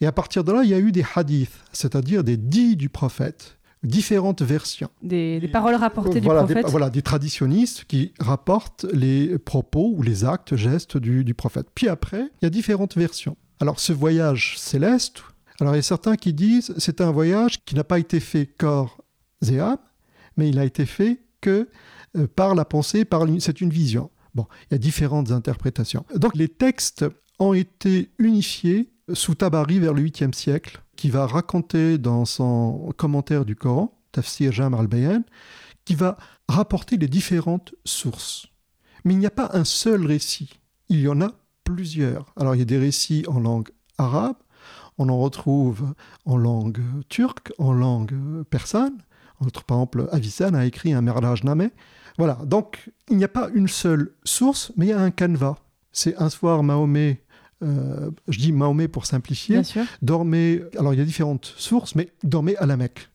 Et 0.00 0.06
à 0.06 0.12
partir 0.12 0.44
de 0.44 0.52
là, 0.52 0.62
il 0.62 0.70
y 0.70 0.74
a 0.74 0.78
eu 0.78 0.92
des 0.92 1.04
hadiths, 1.16 1.64
c'est-à-dire 1.72 2.22
des 2.22 2.36
dits 2.36 2.76
du 2.76 2.90
prophète, 2.90 3.58
différentes 3.82 4.42
versions. 4.42 4.90
des, 5.02 5.40
des 5.40 5.48
paroles 5.48 5.74
rapportées 5.74 6.20
voilà, 6.20 6.42
du 6.42 6.48
des, 6.48 6.54
prophète 6.54 6.70
voilà, 6.70 6.90
des 6.90 7.02
traditionnistes 7.02 7.84
qui 7.86 8.12
rapportent 8.20 8.84
les 8.92 9.38
propos 9.38 9.94
ou 9.96 10.02
les 10.02 10.24
actes, 10.24 10.54
gestes 10.54 10.98
du, 10.98 11.24
du 11.24 11.34
prophète. 11.34 11.68
Puis 11.74 11.88
après, 11.88 12.28
il 12.40 12.44
y 12.44 12.46
a 12.46 12.50
différentes 12.50 12.96
versions. 12.96 13.36
Alors 13.58 13.80
ce 13.80 13.94
voyage 13.94 14.58
céleste, 14.58 15.22
alors 15.60 15.74
il 15.74 15.78
y 15.78 15.80
a 15.80 15.82
certains 15.82 16.16
qui 16.16 16.34
disent 16.34 16.74
c'est 16.76 17.00
un 17.00 17.10
voyage 17.10 17.64
qui 17.64 17.74
n'a 17.74 17.84
pas 17.84 17.98
été 17.98 18.20
fait 18.20 18.46
corps 18.46 19.02
et 19.50 19.58
âme, 19.58 19.78
mais 20.36 20.50
il 20.50 20.58
a 20.58 20.64
été 20.64 20.84
fait 20.84 21.22
que 21.40 21.68
euh, 22.16 22.26
par 22.26 22.54
la 22.54 22.66
pensée, 22.66 23.06
par 23.06 23.24
c'est 23.38 23.62
une 23.62 23.70
vision. 23.70 24.10
Bon, 24.34 24.46
il 24.70 24.72
y 24.72 24.76
a 24.76 24.78
différentes 24.78 25.32
interprétations. 25.32 26.04
Donc 26.14 26.36
les 26.36 26.48
textes 26.48 27.04
ont 27.38 27.54
été 27.54 28.10
unifiés 28.18 28.92
sous 29.12 29.34
Tabari 29.34 29.78
vers 29.78 29.94
le 29.94 30.02
8e 30.02 30.32
siècle, 30.32 30.82
qui 30.96 31.10
va 31.10 31.26
raconter 31.26 31.98
dans 31.98 32.24
son 32.24 32.92
commentaire 32.96 33.44
du 33.44 33.56
Coran 33.56 33.98
Tafsir 34.12 34.52
Jam 34.52 34.74
al-Bayan, 34.74 35.22
qui 35.84 35.94
va 35.94 36.16
rapporter 36.48 36.96
les 36.96 37.08
différentes 37.08 37.74
sources. 37.84 38.46
Mais 39.04 39.14
il 39.14 39.18
n'y 39.18 39.26
a 39.26 39.30
pas 39.30 39.50
un 39.54 39.64
seul 39.64 40.04
récit, 40.06 40.50
il 40.88 41.00
y 41.00 41.08
en 41.08 41.20
a 41.20 41.32
plusieurs. 41.64 42.32
Alors 42.36 42.54
il 42.54 42.58
y 42.58 42.62
a 42.62 42.66
des 42.66 42.78
récits 42.78 43.24
en 43.28 43.40
langue 43.40 43.70
arabe, 43.98 44.36
on 44.98 45.08
en 45.08 45.18
retrouve 45.18 45.94
en 46.26 46.36
langue 46.36 46.80
turque, 47.08 47.52
en 47.58 47.72
langue 47.72 48.14
persane. 48.50 48.98
Par 49.38 49.48
exemple, 49.48 50.08
Avicenne 50.12 50.54
a 50.54 50.66
écrit 50.66 50.92
un 50.92 51.00
Merlaj 51.00 51.44
Namé. 51.44 51.70
Voilà, 52.18 52.38
donc 52.44 52.90
il 53.08 53.16
n'y 53.16 53.24
a 53.24 53.28
pas 53.28 53.48
une 53.54 53.68
seule 53.68 54.12
source, 54.24 54.72
mais 54.76 54.86
il 54.86 54.88
y 54.90 54.92
a 54.92 55.00
un 55.00 55.10
canevas. 55.10 55.56
C'est 55.92 56.16
un 56.18 56.30
soir 56.30 56.62
Mahomet, 56.62 57.22
euh, 57.62 58.10
je 58.28 58.38
dis 58.38 58.52
Mahomet 58.52 58.88
pour 58.88 59.06
simplifier, 59.06 59.62
dormait, 60.02 60.62
alors 60.78 60.94
il 60.94 60.98
y 60.98 61.02
a 61.02 61.04
différentes 61.04 61.52
sources, 61.56 61.94
mais 61.94 62.08
dormait 62.22 62.56
à 62.56 62.66
la 62.66 62.76
Mecque. 62.76 63.08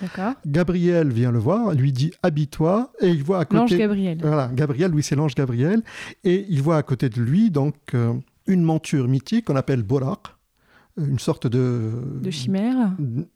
D'accord. 0.00 0.34
Gabriel 0.46 1.12
vient 1.12 1.30
le 1.30 1.38
voir, 1.38 1.72
lui 1.72 1.92
dit 1.92 2.12
habille-toi, 2.22 2.92
et 3.00 3.08
il 3.08 3.22
voit 3.22 3.38
à 3.38 3.44
côté. 3.44 3.56
L'ange 3.56 3.76
Gabriel. 3.76 4.18
Voilà, 4.20 4.50
Gabriel, 4.52 4.94
oui, 4.94 5.02
c'est 5.02 5.14
l'ange 5.14 5.34
Gabriel, 5.34 5.82
et 6.24 6.46
il 6.48 6.62
voit 6.62 6.76
à 6.76 6.82
côté 6.82 7.08
de 7.08 7.20
lui 7.20 7.50
donc 7.50 7.76
euh, 7.94 8.14
une 8.46 8.62
monture 8.62 9.08
mythique 9.08 9.46
qu'on 9.46 9.56
appelle 9.56 9.82
Borak, 9.82 10.20
une 10.96 11.18
sorte 11.18 11.46
de. 11.46 11.92
De 12.22 12.30
chimère. 12.30 12.92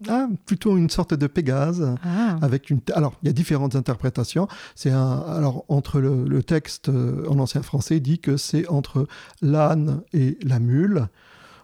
Ah, 0.08 0.28
plutôt 0.46 0.76
une 0.76 0.90
sorte 0.90 1.14
de 1.14 1.26
Pégase. 1.26 1.94
Ah. 2.02 2.38
Avec 2.40 2.70
une, 2.70 2.80
alors, 2.94 3.14
il 3.22 3.26
y 3.26 3.30
a 3.30 3.32
différentes 3.32 3.76
interprétations. 3.76 4.48
C'est 4.74 4.90
un, 4.90 5.18
alors 5.20 5.64
entre 5.68 6.00
le, 6.00 6.24
le 6.24 6.42
texte 6.42 6.88
euh, 6.88 7.26
en 7.28 7.38
ancien 7.38 7.62
français 7.62 8.00
dit 8.00 8.18
que 8.18 8.36
c'est 8.36 8.68
entre 8.68 9.06
l'âne 9.42 10.02
et 10.12 10.38
la 10.42 10.58
mule 10.58 11.08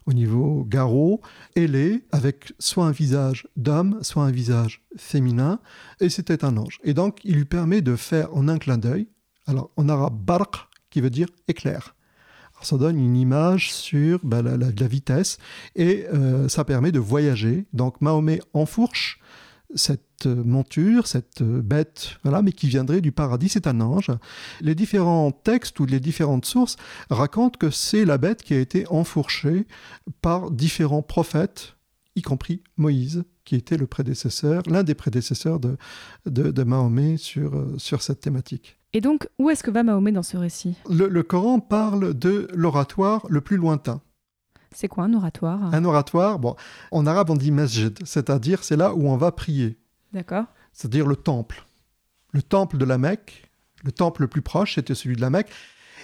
au 0.06 0.12
niveau 0.12 0.64
garrot, 0.68 1.20
ailé, 1.56 2.04
avec 2.12 2.52
soit 2.58 2.84
un 2.86 2.90
visage 2.90 3.46
d'homme, 3.56 3.98
soit 4.02 4.24
un 4.24 4.30
visage 4.30 4.84
féminin, 4.96 5.60
et 6.00 6.08
c'était 6.10 6.44
un 6.44 6.56
ange. 6.56 6.78
Et 6.84 6.94
donc, 6.94 7.20
il 7.24 7.36
lui 7.36 7.44
permet 7.44 7.80
de 7.80 7.96
faire 7.96 8.34
en 8.36 8.48
un 8.48 8.58
clin 8.58 8.78
d'œil, 8.78 9.08
alors 9.46 9.70
en 9.76 9.88
arabe 9.88 10.18
barq, 10.22 10.68
qui 10.90 11.00
veut 11.00 11.10
dire 11.10 11.28
éclair. 11.48 11.94
Ça 12.64 12.78
donne 12.78 12.98
une 12.98 13.16
image 13.16 13.72
sur 13.72 14.20
bah, 14.22 14.42
la, 14.42 14.86
vitesse, 14.86 15.38
et 15.76 16.06
euh, 16.12 16.48
ça 16.48 16.64
permet 16.64 16.92
de 16.92 16.98
voyager. 16.98 17.66
Donc, 17.72 18.00
Mahomet 18.00 18.40
enfourche 18.54 19.20
cette 19.74 20.26
euh, 20.26 20.42
monture, 20.44 21.06
cette 21.06 21.42
euh, 21.42 21.60
bête, 21.60 22.18
voilà, 22.22 22.42
mais 22.42 22.52
qui 22.52 22.68
viendrait 22.68 23.00
du 23.00 23.12
paradis, 23.12 23.48
c'est 23.48 23.66
un 23.66 23.80
ange. 23.80 24.10
Les 24.60 24.74
différents 24.74 25.32
textes 25.32 25.78
ou 25.80 25.86
les 25.86 26.00
différentes 26.00 26.46
sources 26.46 26.76
racontent 27.10 27.58
que 27.58 27.70
c'est 27.70 28.04
la 28.04 28.18
bête 28.18 28.42
qui 28.42 28.54
a 28.54 28.60
été 28.60 28.86
enfourchée 28.88 29.66
par 30.22 30.50
différents 30.50 31.02
prophètes, 31.02 31.74
y 32.16 32.22
compris 32.22 32.62
Moïse, 32.76 33.24
qui 33.44 33.56
était 33.56 33.76
le 33.76 33.86
prédécesseur, 33.86 34.62
l'un 34.66 34.84
des 34.84 34.94
prédécesseurs 34.94 35.60
de, 35.60 35.76
de, 36.26 36.62
Mahomet 36.62 37.16
sur, 37.18 37.66
sur 37.76 38.00
cette 38.00 38.20
thématique. 38.20 38.78
Et 38.94 39.00
donc, 39.00 39.28
où 39.38 39.50
est-ce 39.50 39.64
que 39.64 39.72
va 39.72 39.82
Mahomet 39.82 40.12
dans 40.12 40.22
ce 40.22 40.36
récit? 40.36 40.76
Le, 40.88 41.08
le 41.08 41.22
Coran 41.24 41.58
parle 41.58 42.14
de 42.14 42.48
l'oratoire 42.54 43.26
le 43.28 43.40
plus 43.40 43.56
lointain. 43.56 44.00
C'est 44.72 44.88
quoi 44.88 45.04
un 45.04 45.12
oratoire? 45.14 45.74
Un 45.74 45.84
oratoire, 45.84 46.38
bon, 46.38 46.54
en 46.92 47.06
arabe 47.06 47.30
on 47.30 47.36
dit 47.36 47.50
masjid, 47.50 47.96
c'est-à-dire 48.04 48.62
c'est 48.64 48.76
là 48.76 48.94
où 48.94 49.08
on 49.08 49.16
va 49.16 49.32
prier. 49.32 49.78
D'accord. 50.12 50.44
c'est-à-dire 50.72 51.06
le 51.08 51.16
temple. 51.16 51.64
Le 52.32 52.40
temple 52.42 52.78
de 52.78 52.84
la 52.84 52.98
Mecque, 52.98 53.50
le 53.82 53.90
temple 53.90 54.22
le 54.22 54.28
plus 54.28 54.42
proche, 54.42 54.76
c'était 54.76 54.94
celui 54.94 55.16
de 55.16 55.20
la 55.20 55.30
Mecque. 55.30 55.50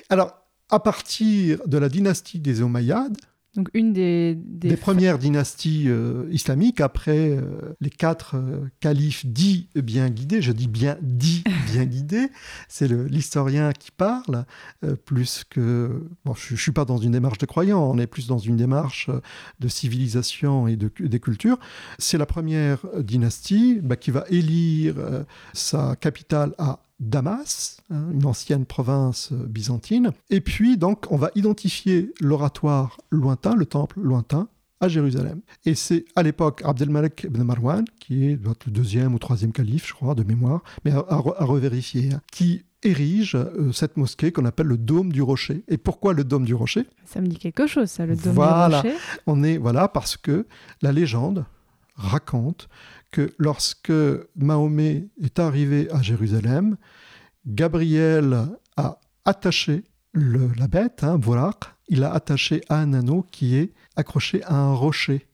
Alors, 0.09 0.35
à 0.69 0.81
partir 0.81 1.61
de 1.67 1.79
la 1.79 1.89
dynastie 1.89 2.41
des 2.41 2.61
Omeyyades, 2.63 3.17
Donc, 3.57 3.69
une 3.75 3.93
des. 3.93 4.37
des 4.37 4.69
des, 4.69 4.77
premières 4.77 5.19
dynasties 5.19 5.87
euh, 5.89 6.29
islamiques, 6.31 6.81
après 6.81 7.31
euh, 7.31 7.75
les 7.81 7.91
quatre 7.91 8.37
euh, 8.37 8.71
califes 8.79 9.27
dits 9.27 9.69
bien 9.75 10.09
guidés, 10.09 10.41
je 10.41 10.53
dis 10.53 10.69
bien 10.69 10.97
dits 11.03 11.43
bien 11.67 11.85
guidés, 11.85 12.29
c'est 12.69 12.89
l'historien 12.89 13.73
qui 13.73 13.91
parle, 13.91 14.45
euh, 14.85 14.95
plus 14.95 15.43
que... 15.51 16.07
Bon, 16.25 16.35
je 16.35 16.55
ne 16.55 16.59
suis 16.59 16.71
pas 16.71 16.85
dans 16.85 16.99
une 16.99 17.11
démarche 17.11 17.39
de 17.39 17.47
croyant, 17.47 17.83
on 17.83 17.99
est 17.99 18.07
plus 18.07 18.29
dans 18.29 18.39
une 18.39 18.57
démarche 18.57 19.11
de 19.59 19.69
civilisation 19.69 20.69
et 20.69 20.77
de, 20.77 20.89
des 21.01 21.21
cultures. 21.21 21.59
C'est 21.99 22.19
la 22.19 22.27
première 22.27 22.79
dynastie 23.01 23.81
bah, 23.83 23.97
qui 23.97 24.13
va 24.13 24.25
élire 24.31 24.95
sa 25.55 25.97
capitale 25.97 26.55
à 26.59 26.81
Damas, 27.01 27.79
hein, 27.91 28.05
une 28.13 28.27
ancienne 28.27 28.67
province 28.67 29.31
euh, 29.33 29.47
byzantine. 29.47 30.13
Et 30.29 30.41
puis, 30.41 30.77
donc, 30.77 31.07
on 31.11 31.17
va 31.17 31.31
identifier 31.35 32.13
l'oratoire 32.21 32.99
lointain, 33.11 33.55
le 33.57 33.67
temple 33.67 34.01
lointain, 34.01 34.49
à 34.83 34.89
Jérusalem. 34.89 35.41
Et 35.67 35.75
c'est 35.75 36.05
à 36.17 36.23
l'époque 36.23 36.63
Abdelmalek 36.65 37.25
ibn 37.25 37.43
Marwan, 37.43 37.85
qui 37.99 38.27
est 38.27 38.39
le 38.43 38.71
deuxième 38.71 39.15
ou 39.15 39.19
troisième 39.19 39.53
calife, 39.53 39.87
je 39.89 39.93
crois, 39.95 40.15
de 40.15 40.23
mémoire, 40.25 40.63
mais 40.85 40.93
à, 40.93 40.99
à 41.01 41.19
re- 41.19 41.35
à 41.39 41.45
revérifier, 41.45 42.13
hein, 42.15 42.21
qui 42.33 42.65
érige 42.83 43.35
euh, 43.35 43.73
cette 43.73 43.99
mosquée 43.99 44.33
qu'on 44.33 44.47
appelle 44.47 44.67
le 44.69 44.79
Dôme 44.79 45.13
du 45.13 45.21
Rocher. 45.21 45.65
Et 45.69 45.77
pourquoi 45.77 46.15
le 46.15 46.25
Dôme 46.25 46.45
du 46.47 46.55
Rocher? 46.55 46.87
Ça 47.05 47.21
me 47.21 47.27
dit 47.27 47.37
quelque 47.37 47.67
chose, 47.67 47.91
ça, 47.91 48.07
le 48.07 48.17
dôme 48.17 48.33
Voilà. 48.33 48.81
du 48.81 48.89
rocher. 48.89 48.99
on 49.27 49.43
est 49.43 49.59
voilà 49.59 49.87
parce 49.89 50.17
que 50.17 50.47
la 50.81 50.93
légende 50.93 51.45
raconte 51.97 52.69
que 53.11 53.33
lorsque 53.39 53.93
Mahomet 54.37 55.09
est 55.21 55.39
arrivé 55.39 55.91
à 55.91 56.01
Jérusalem, 56.03 56.77
Gabriel 57.47 58.49
a 58.77 58.99
attaché 59.25 59.85
le- 60.13 60.51
la 60.59 60.69
bête, 60.69 61.03
hein, 61.05 61.19
il 61.89 62.05
a 62.05 62.13
attaché 62.13 62.63
à 62.69 62.81
un 62.81 62.93
anneau 62.93 63.25
qui 63.31 63.57
est 63.57 63.73
accroché 63.97 64.43
à 64.45 64.55
un 64.57 64.75
rocher. 64.75 65.27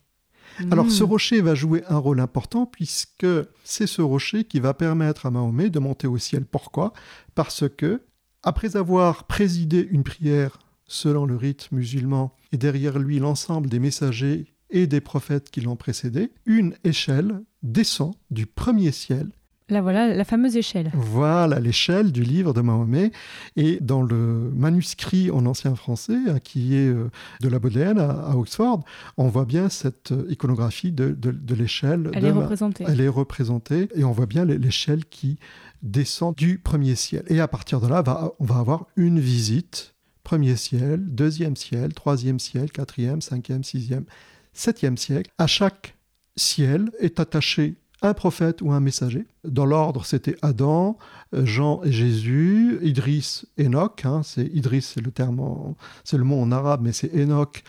Alors 0.71 0.87
Hmm. 0.87 0.91
ce 0.91 1.03
rocher 1.05 1.41
va 1.43 1.55
jouer 1.55 1.83
un 1.89 1.99
rôle 1.99 2.21
important 2.21 2.65
puisque 2.67 3.27
c'est 3.65 3.87
ce 3.87 4.01
rocher 4.01 4.45
qui 4.45 4.61
va 4.61 4.73
permettre 4.73 5.27
à 5.27 5.31
Mahomet 5.31 5.69
de 5.71 5.79
monter 5.79 6.07
au 6.07 6.17
ciel. 6.19 6.47
Pourquoi? 6.47 6.93
Parce 7.35 7.65
que 7.77 8.03
après 8.43 8.77
avoir 8.77 9.25
présidé 9.25 9.87
une 9.91 10.05
prière 10.05 10.59
selon 10.87 11.27
le 11.27 11.37
rite 11.37 11.71
musulman 11.73 12.35
et 12.53 12.57
derrière 12.57 12.99
lui 12.99 13.19
l'ensemble 13.19 13.69
des 13.69 13.81
messagers 13.81 14.47
et 14.71 14.87
des 14.87 15.01
prophètes 15.01 15.51
qui 15.51 15.61
l'ont 15.61 15.77
précédé, 15.77 16.33
une 16.47 16.75
échelle 16.85 17.43
descend 17.73 18.15
du 18.31 18.47
premier 18.47 18.93
ciel 18.93 19.29
Là, 19.69 19.83
voilà, 19.83 20.15
la 20.15 20.25
fameuse 20.25 20.57
échelle. 20.57 20.93
voilà 20.95 21.59
l'échelle 21.59 22.13
du 22.13 22.23
livre 22.23 22.55
de 22.55 22.61
Mahomet. 22.61 23.11
Et 23.57 23.79
dans 23.81 24.01
le 24.01 24.53
manuscrit 24.55 25.29
en 25.33 25.45
ancien 25.45 25.75
français, 25.75 26.17
hein, 26.29 26.39
qui 26.39 26.77
est 26.77 26.87
euh, 26.89 27.11
de 27.41 27.49
la 27.49 27.59
Bodleian 27.59 27.97
à, 27.97 28.31
à 28.31 28.37
Oxford, 28.37 28.85
on 29.17 29.27
voit 29.27 29.45
bien 29.45 29.69
cette 29.69 30.13
euh, 30.13 30.25
iconographie 30.29 30.93
de, 30.93 31.09
de- 31.09 31.33
de 31.33 31.55
l'échelle. 31.57 32.11
Elle 32.15 32.23
de 32.23 32.27
est 32.29 32.33
Ma- 32.33 32.43
représentée. 32.43 32.85
Elle 32.87 33.01
est 33.01 33.09
représentée 33.09 33.89
et 33.97 34.05
on 34.05 34.13
voit 34.13 34.27
bien 34.27 34.45
l'é- 34.45 34.57
l'échelle 34.59 35.05
qui 35.05 35.37
descend 35.83 36.37
du 36.37 36.59
premier 36.59 36.95
ciel. 36.95 37.25
Et 37.27 37.41
à 37.41 37.49
partir 37.49 37.81
de 37.81 37.89
là, 37.89 38.03
va- 38.03 38.35
on 38.39 38.45
va 38.45 38.59
avoir 38.59 38.87
une 38.95 39.19
visite. 39.19 39.95
Premier 40.23 40.55
ciel, 40.55 41.05
deuxième 41.05 41.57
ciel, 41.57 41.93
troisième 41.93 42.39
ciel, 42.39 42.71
quatrième, 42.71 43.21
cinquième, 43.21 43.65
sixième, 43.65 44.05
septième 44.53 44.97
siècle. 44.97 45.31
À 45.39 45.49
chaque 45.49 45.96
ciel 46.37 46.91
est 47.01 47.21
attaché 47.21 47.77
un 48.03 48.15
prophète 48.15 48.61
ou 48.63 48.73
un 48.73 48.81
messager. 48.81 49.27
Dans 49.45 49.65
l'ordre, 49.65 50.05
c'était 50.05 50.37
Adam, 50.43 50.99
euh, 51.35 51.47
Jean 51.47 51.83
et 51.83 51.93
Jésus, 51.93 52.79
Idriss, 52.83 53.47
Enoch. 53.59 54.05
hein, 54.05 54.23
c'est 54.23 54.47
Idriss, 54.47 54.93
c'est 54.95 55.01
le 55.01 55.11
terme, 55.11 55.75
c'est 56.05 56.19
le 56.19 56.25
mot 56.25 56.41
en 56.41 56.53
arabe, 56.53 56.83
mais 56.83 56.93
c'est 56.93 57.13
Enoch 57.15 57.63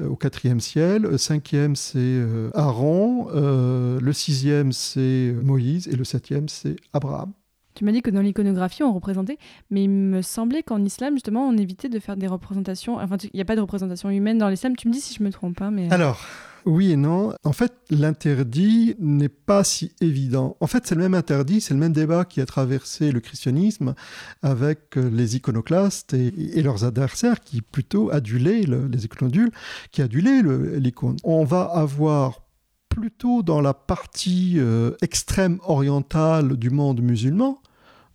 euh, 0.00 0.08
au 0.08 0.16
quatrième 0.16 0.60
ciel. 0.60 1.02
Le 1.02 1.18
cinquième, 1.18 1.76
c'est 1.76 1.98
euh, 1.98 2.50
Aaron. 2.54 3.28
euh, 3.34 4.00
le 4.00 4.12
sixième, 4.12 4.72
c'est 4.72 5.34
Moïse. 5.42 5.86
Et 5.88 5.96
le 5.96 6.04
septième, 6.04 6.48
c'est 6.48 6.76
Abraham. 6.92 7.32
Tu 7.74 7.84
m'as 7.84 7.92
dit 7.92 8.02
que 8.02 8.10
dans 8.10 8.20
l'iconographie, 8.20 8.82
on 8.82 8.92
représentait, 8.92 9.38
mais 9.70 9.84
il 9.84 9.90
me 9.90 10.22
semblait 10.22 10.62
qu'en 10.62 10.82
islam, 10.84 11.14
justement, 11.14 11.48
on 11.48 11.56
évitait 11.56 11.88
de 11.88 11.98
faire 11.98 12.16
des 12.16 12.26
représentations. 12.26 12.96
Enfin, 12.96 13.16
il 13.22 13.30
n'y 13.34 13.40
a 13.40 13.44
pas 13.44 13.56
de 13.56 13.60
représentation 13.60 14.10
humaine 14.10 14.38
dans 14.38 14.48
l'islam. 14.48 14.76
Tu 14.76 14.88
me 14.88 14.92
dis 14.92 15.00
si 15.00 15.14
je 15.14 15.22
me 15.22 15.30
trompe 15.30 15.56
pas, 15.56 15.70
mais. 15.70 15.92
Alors, 15.92 16.24
oui 16.66 16.92
et 16.92 16.96
non. 16.96 17.34
En 17.44 17.52
fait, 17.52 17.72
l'interdit 17.90 18.94
n'est 18.98 19.28
pas 19.28 19.64
si 19.64 19.92
évident. 20.00 20.56
En 20.60 20.66
fait, 20.66 20.86
c'est 20.86 20.94
le 20.94 21.02
même 21.02 21.14
interdit, 21.14 21.60
c'est 21.60 21.74
le 21.74 21.80
même 21.80 21.92
débat 21.92 22.24
qui 22.24 22.40
a 22.40 22.46
traversé 22.46 23.12
le 23.12 23.20
christianisme 23.20 23.94
avec 24.42 24.96
euh, 24.96 25.10
les 25.10 25.36
iconoclastes 25.36 26.14
et, 26.14 26.62
leurs 26.62 26.84
adversaires 26.84 27.40
qui 27.40 27.60
plutôt 27.60 28.10
adulaient, 28.10 28.62
le- 28.62 28.86
les 28.86 29.04
iconodules, 29.04 29.50
qui 29.90 30.00
adulaient 30.00 30.42
l'icône. 30.78 31.16
On 31.24 31.44
va 31.44 31.62
avoir 31.64 32.43
plutôt 32.94 33.42
dans 33.42 33.60
la 33.60 33.74
partie 33.74 34.54
euh, 34.58 34.92
extrême 35.02 35.58
orientale 35.64 36.56
du 36.56 36.70
monde 36.70 37.02
musulman, 37.02 37.60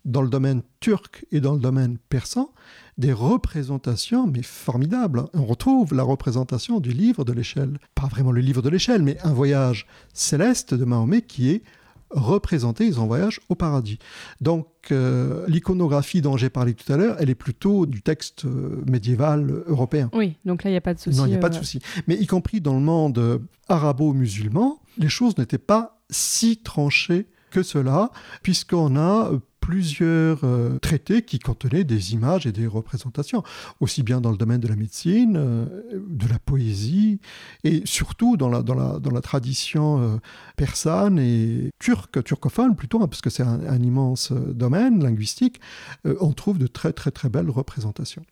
dans 0.06 0.22
le 0.22 0.30
domaine 0.30 0.62
turc 0.80 1.26
et 1.30 1.40
dans 1.40 1.52
le 1.52 1.60
domaine 1.60 1.98
persan, 2.08 2.50
des 2.96 3.12
représentations, 3.12 4.26
mais 4.26 4.42
formidables. 4.42 5.24
On 5.34 5.44
retrouve 5.44 5.92
la 5.92 6.02
représentation 6.02 6.80
du 6.80 6.92
livre 6.92 7.26
de 7.26 7.32
l'échelle. 7.34 7.78
Pas 7.94 8.06
vraiment 8.06 8.32
le 8.32 8.40
livre 8.40 8.62
de 8.62 8.70
l'échelle, 8.70 9.02
mais 9.02 9.18
un 9.22 9.34
voyage 9.34 9.86
céleste 10.14 10.72
de 10.72 10.86
Mahomet 10.86 11.20
qui 11.20 11.50
est 11.50 11.62
représenté, 12.10 12.86
ils 12.86 12.98
en 12.98 13.06
voyagent 13.06 13.40
au 13.48 13.54
paradis. 13.54 13.98
Donc 14.40 14.66
euh, 14.90 15.44
l'iconographie 15.48 16.20
dont 16.20 16.36
j'ai 16.36 16.50
parlé 16.50 16.74
tout 16.74 16.90
à 16.92 16.96
l'heure, 16.96 17.16
elle 17.20 17.30
est 17.30 17.34
plutôt 17.34 17.86
du 17.86 18.02
texte 18.02 18.44
euh, 18.44 18.82
médiéval 18.86 19.50
euh, 19.50 19.64
européen. 19.66 20.10
Oui, 20.12 20.36
donc 20.44 20.64
là, 20.64 20.70
il 20.70 20.74
n'y 20.74 20.78
a 20.78 20.82
pas 20.82 20.94
de 20.94 20.98
souci. 20.98 21.16
Non, 21.16 21.26
il 21.26 21.30
n'y 21.30 21.36
a 21.36 21.40
pas 21.40 21.48
de 21.48 21.54
souci. 21.54 21.80
Mais 22.06 22.16
y 22.16 22.26
compris 22.26 22.60
dans 22.60 22.74
le 22.74 22.80
monde 22.80 23.42
arabo-musulman, 23.68 24.80
les 24.98 25.08
choses 25.08 25.38
n'étaient 25.38 25.58
pas 25.58 26.00
si 26.10 26.58
tranchées 26.58 27.26
que 27.50 27.62
cela, 27.62 28.10
puisqu'on 28.42 28.96
a 28.96 29.30
plusieurs 29.70 30.40
euh, 30.42 30.80
traités 30.80 31.22
qui 31.22 31.38
contenaient 31.38 31.84
des 31.84 32.12
images 32.12 32.44
et 32.44 32.50
des 32.50 32.66
représentations, 32.66 33.44
aussi 33.78 34.02
bien 34.02 34.20
dans 34.20 34.32
le 34.32 34.36
domaine 34.36 34.58
de 34.58 34.66
la 34.66 34.74
médecine, 34.74 35.36
euh, 35.36 35.66
de 36.08 36.26
la 36.26 36.40
poésie, 36.40 37.20
et 37.62 37.82
surtout 37.84 38.36
dans 38.36 38.48
la, 38.48 38.62
dans 38.62 38.74
la, 38.74 38.98
dans 38.98 39.12
la 39.12 39.20
tradition 39.20 40.00
euh, 40.00 40.16
persane 40.56 41.20
et 41.20 41.70
turque, 41.78 42.24
turcophone 42.24 42.74
plutôt, 42.74 43.00
hein, 43.00 43.06
parce 43.06 43.20
que 43.20 43.30
c'est 43.30 43.44
un, 43.44 43.60
un, 43.64 43.80
immense 43.80 44.32
domaine 44.32 45.00
linguistique, 45.04 45.60
on 46.04 46.32
trouve 46.32 46.58
de 46.58 46.66
très 46.66 46.92
très 46.92 47.12
très 47.12 47.28
belles 47.28 47.50
représentations. 47.50 48.24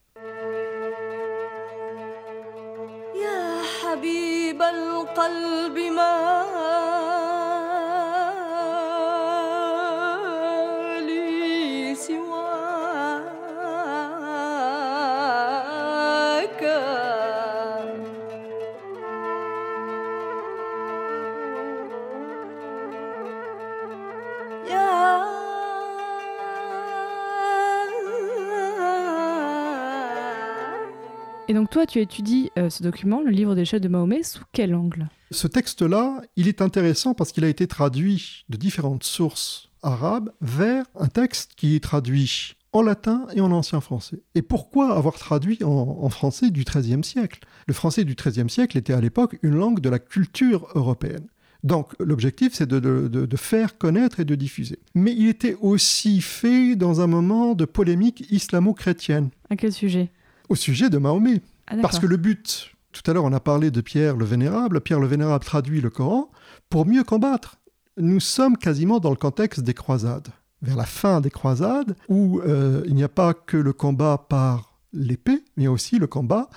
Et 31.50 31.54
donc 31.54 31.70
toi, 31.70 31.86
tu 31.86 31.98
étudies 32.00 32.50
euh, 32.58 32.68
ce 32.68 32.82
document, 32.82 33.22
le 33.22 33.30
livre 33.30 33.54
des 33.54 33.64
chefs 33.64 33.80
de 33.80 33.88
Mahomet, 33.88 34.22
sous 34.22 34.44
quel 34.52 34.74
angle? 34.74 35.08
Ce 35.30 35.46
texte-là, 35.46 36.20
il 36.36 36.46
est 36.46 36.60
intéressant 36.60 37.14
parce 37.14 37.32
qu'il 37.32 37.42
a 37.42 37.48
été 37.48 37.66
traduit 37.66 38.44
de 38.50 38.58
différentes 38.58 39.02
sources 39.02 39.70
arabes 39.82 40.30
vers 40.42 40.84
un 40.94 41.08
texte 41.08 41.52
qui 41.56 41.74
est 41.74 41.82
traduit 41.82 42.54
en 42.72 42.82
latin 42.82 43.26
et 43.34 43.40
en 43.40 43.50
ancien 43.50 43.80
français. 43.80 44.20
Et 44.34 44.42
pourquoi 44.42 44.94
avoir 44.94 45.14
traduit 45.14 45.64
en, 45.64 46.08
français 46.10 46.50
du 46.50 46.64
XIIIe 46.64 47.02
siècle? 47.02 47.40
Le 47.66 47.72
français 47.72 48.04
du 48.04 48.14
XIIIe 48.14 48.50
siècle 48.50 48.76
était 48.76 48.92
à 48.92 49.00
l'époque 49.00 49.38
une 49.42 49.54
langue 49.54 49.80
de 49.80 49.88
la 49.88 49.98
culture 49.98 50.68
européenne. 50.74 51.28
Donc 51.64 51.94
l'objectif, 51.98 52.52
c'est 52.52 52.68
de, 52.68 52.78
de, 52.78 53.36
faire 53.36 53.78
connaître 53.78 54.20
et 54.20 54.24
de 54.26 54.34
diffuser. 54.34 54.78
Mais 54.94 55.12
il 55.12 55.28
était 55.28 55.56
aussi 55.60 56.20
fait 56.20 56.76
dans 56.76 57.00
un 57.00 57.06
moment 57.06 57.54
de 57.54 57.64
polémique 57.64 58.26
islamo-chrétienne. 58.30 59.30
À 59.48 59.56
quel 59.56 59.72
sujet? 59.72 60.10
Au 60.48 60.54
sujet 60.54 60.90
de 60.90 60.98
Mahomet. 60.98 61.42
Ah, 61.66 61.76
Parce 61.82 61.98
que 61.98 62.06
le 62.06 62.16
but, 62.16 62.72
tout 62.92 63.08
à 63.10 63.14
l'heure 63.14 63.24
on 63.24 63.32
a 63.32 63.40
parlé 63.40 63.70
de 63.70 63.80
Pierre 63.80 64.16
le 64.16 64.24
Vénérable, 64.24 64.80
Pierre 64.80 65.00
le 65.00 65.06
Vénérable 65.06 65.44
traduit 65.44 65.80
le 65.80 65.90
Coran 65.90 66.30
pour 66.70 66.86
mieux 66.86 67.04
combattre. 67.04 67.56
Nous 67.96 68.20
sommes 68.20 68.56
quasiment 68.56 69.00
dans 69.00 69.10
le 69.10 69.16
contexte 69.16 69.60
des 69.60 69.74
croisades, 69.74 70.28
vers 70.62 70.76
la 70.76 70.86
fin 70.86 71.20
des 71.20 71.30
croisades, 71.30 71.96
où 72.08 72.40
euh, 72.40 72.82
il 72.86 72.94
n'y 72.94 73.02
a 73.02 73.08
pas 73.08 73.34
que 73.34 73.56
le 73.56 73.72
combat 73.72 74.26
par 74.28 74.78
l'épée, 74.92 75.44
mais 75.56 75.66
aussi 75.66 75.98
le 75.98 76.06
combat 76.06 76.48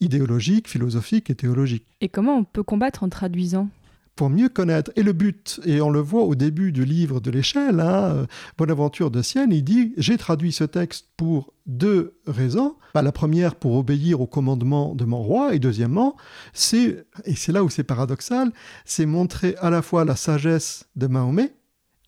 idéologique, 0.00 0.68
philosophique 0.68 1.30
et 1.30 1.34
théologique. 1.34 1.86
Et 2.00 2.08
comment 2.08 2.36
on 2.36 2.44
peut 2.44 2.64
combattre 2.64 3.04
en 3.04 3.08
traduisant? 3.08 3.68
Pour 4.16 4.30
mieux 4.30 4.48
connaître. 4.48 4.90
Et 4.96 5.02
le 5.02 5.12
but, 5.12 5.60
et 5.64 5.80
on 5.80 5.90
le 5.90 6.00
voit 6.00 6.22
au 6.22 6.34
début 6.34 6.72
du 6.72 6.84
livre 6.84 7.20
de 7.20 7.30
l'échelle, 7.30 7.80
hein, 7.80 8.04
euh, 8.04 8.26
Bonaventure 8.58 9.10
de 9.10 9.22
Sienne, 9.22 9.52
il 9.52 9.64
dit 9.64 9.94
J'ai 9.96 10.16
traduit 10.16 10.52
ce 10.52 10.64
texte 10.64 11.08
pour 11.16 11.54
deux 11.66 12.18
raisons. 12.26 12.76
Bah, 12.94 13.02
la 13.02 13.12
première, 13.12 13.54
pour 13.54 13.76
obéir 13.76 14.20
au 14.20 14.26
commandement 14.26 14.94
de 14.94 15.04
mon 15.04 15.22
roi, 15.22 15.54
et 15.54 15.58
deuxièmement, 15.58 16.16
c'est, 16.52 17.06
et 17.24 17.34
c'est 17.34 17.52
là 17.52 17.64
où 17.64 17.70
c'est 17.70 17.84
paradoxal, 17.84 18.52
c'est 18.84 19.06
montrer 19.06 19.56
à 19.60 19.70
la 19.70 19.82
fois 19.82 20.04
la 20.04 20.16
sagesse 20.16 20.84
de 20.96 21.06
Mahomet 21.06 21.54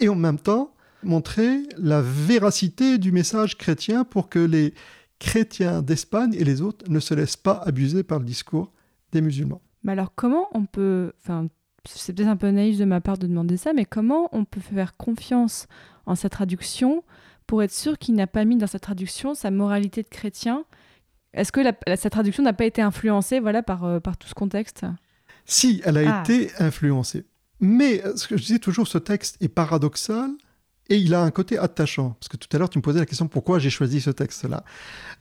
et 0.00 0.08
en 0.08 0.16
même 0.16 0.38
temps 0.38 0.75
montrer 1.02 1.62
la 1.78 2.00
véracité 2.02 2.99
du 2.99 3.12
message 3.12 3.56
chrétien 3.58 4.04
pour 4.04 4.28
que 4.28 4.38
les 4.38 4.75
chrétiens 5.18 5.82
d'Espagne 5.82 6.34
et 6.34 6.45
les 6.45 6.60
autres 6.60 6.90
ne 6.90 7.00
se 7.00 7.14
laissent 7.14 7.36
pas 7.36 7.62
abuser 7.64 8.02
par 8.02 8.19
le 8.19 8.25
discours 8.25 8.73
des 9.12 9.21
musulmans. 9.21 9.62
Mais 9.82 9.93
alors 9.93 10.12
comment 10.14 10.49
on 10.52 10.64
peut, 10.64 11.12
enfin 11.23 11.49
c'est 11.86 12.12
peut-être 12.12 12.28
un 12.28 12.36
peu 12.36 12.50
naïf 12.50 12.78
de 12.78 12.84
ma 12.84 13.00
part 13.00 13.18
de 13.18 13.26
demander 13.26 13.56
ça, 13.56 13.73
mais 13.73 13.84
comment 13.84 14.28
on 14.32 14.44
peut 14.44 14.60
faire 14.60 14.97
confiance 14.97 15.66
en 16.06 16.14
sa 16.14 16.28
traduction 16.28 17.04
pour 17.47 17.62
être 17.62 17.73
sûr 17.73 17.99
qu'il 17.99 18.14
n'a 18.14 18.26
pas 18.26 18.44
mis 18.44 18.56
dans 18.56 18.66
sa 18.66 18.78
traduction 18.78 19.34
sa 19.34 19.50
moralité 19.50 20.02
de 20.02 20.08
chrétien? 20.08 20.64
Est-ce 21.32 21.52
que 21.52 21.60
sa 21.97 22.10
traduction 22.10 22.42
n'a 22.42 22.52
pas 22.52 22.64
été 22.64 22.80
influencée 22.80 23.40
voilà, 23.40 23.62
par, 23.62 23.84
euh, 23.84 24.00
par 24.00 24.16
tout 24.16 24.28
ce 24.28 24.34
contexte? 24.34 24.86
Si, 25.44 25.82
elle 25.84 25.99
a 25.99 26.18
ah. 26.18 26.23
été 26.23 26.50
influencée. 26.58 27.25
Mais 27.60 28.04
euh, 28.04 28.16
ce 28.16 28.28
que 28.28 28.36
je 28.36 28.42
disais 28.42 28.58
toujours, 28.58 28.86
ce 28.86 28.99
texte 28.99 29.36
est 29.40 29.49
paradoxal 29.49 30.30
et 30.90 30.99
il 30.99 31.14
a 31.14 31.23
un 31.23 31.30
côté 31.30 31.56
attachant, 31.56 32.10
parce 32.20 32.28
que 32.28 32.36
tout 32.36 32.49
à 32.52 32.58
l'heure 32.58 32.68
tu 32.68 32.78
me 32.78 32.82
posais 32.82 32.99
la 32.99 33.06
question 33.06 33.26
pourquoi 33.26 33.58
j'ai 33.58 33.70
choisi 33.70 34.00
ce 34.00 34.10
texte-là? 34.10 34.64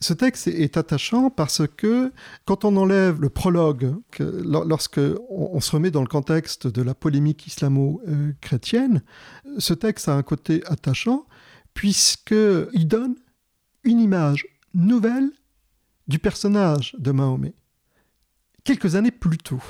Ce 0.01 0.13
texte 0.13 0.47
est 0.47 0.75
attachant 0.75 1.29
parce 1.29 1.61
que 1.77 2.11
quand 2.45 2.65
on 2.65 2.75
enlève 2.75 3.21
le 3.21 3.29
prologue, 3.29 3.95
lorsque 4.19 4.99
on, 5.29 5.59
se 5.61 5.71
remet 5.71 5.91
dans 5.91 6.01
le 6.01 6.07
contexte 6.07 6.67
de 6.67 6.81
la 6.81 6.93
polémique 6.93 7.47
islamo-chrétienne, 7.47 9.03
ce 9.57 9.73
texte 9.73 10.09
a 10.09 10.15
un 10.15 10.23
côté 10.23 10.63
attachant 10.65 11.25
puisqu'il 11.73 12.87
donne 12.87 13.15
une 13.83 13.99
image 13.99 14.45
nouvelle 14.73 15.31
du 16.07 16.19
personnage 16.19 16.95
de 16.99 17.11
Mahomet. 17.11 17.53
Quelques 18.65 18.95
années 18.95 19.11
plus 19.11 19.37
tôt, 19.37 19.63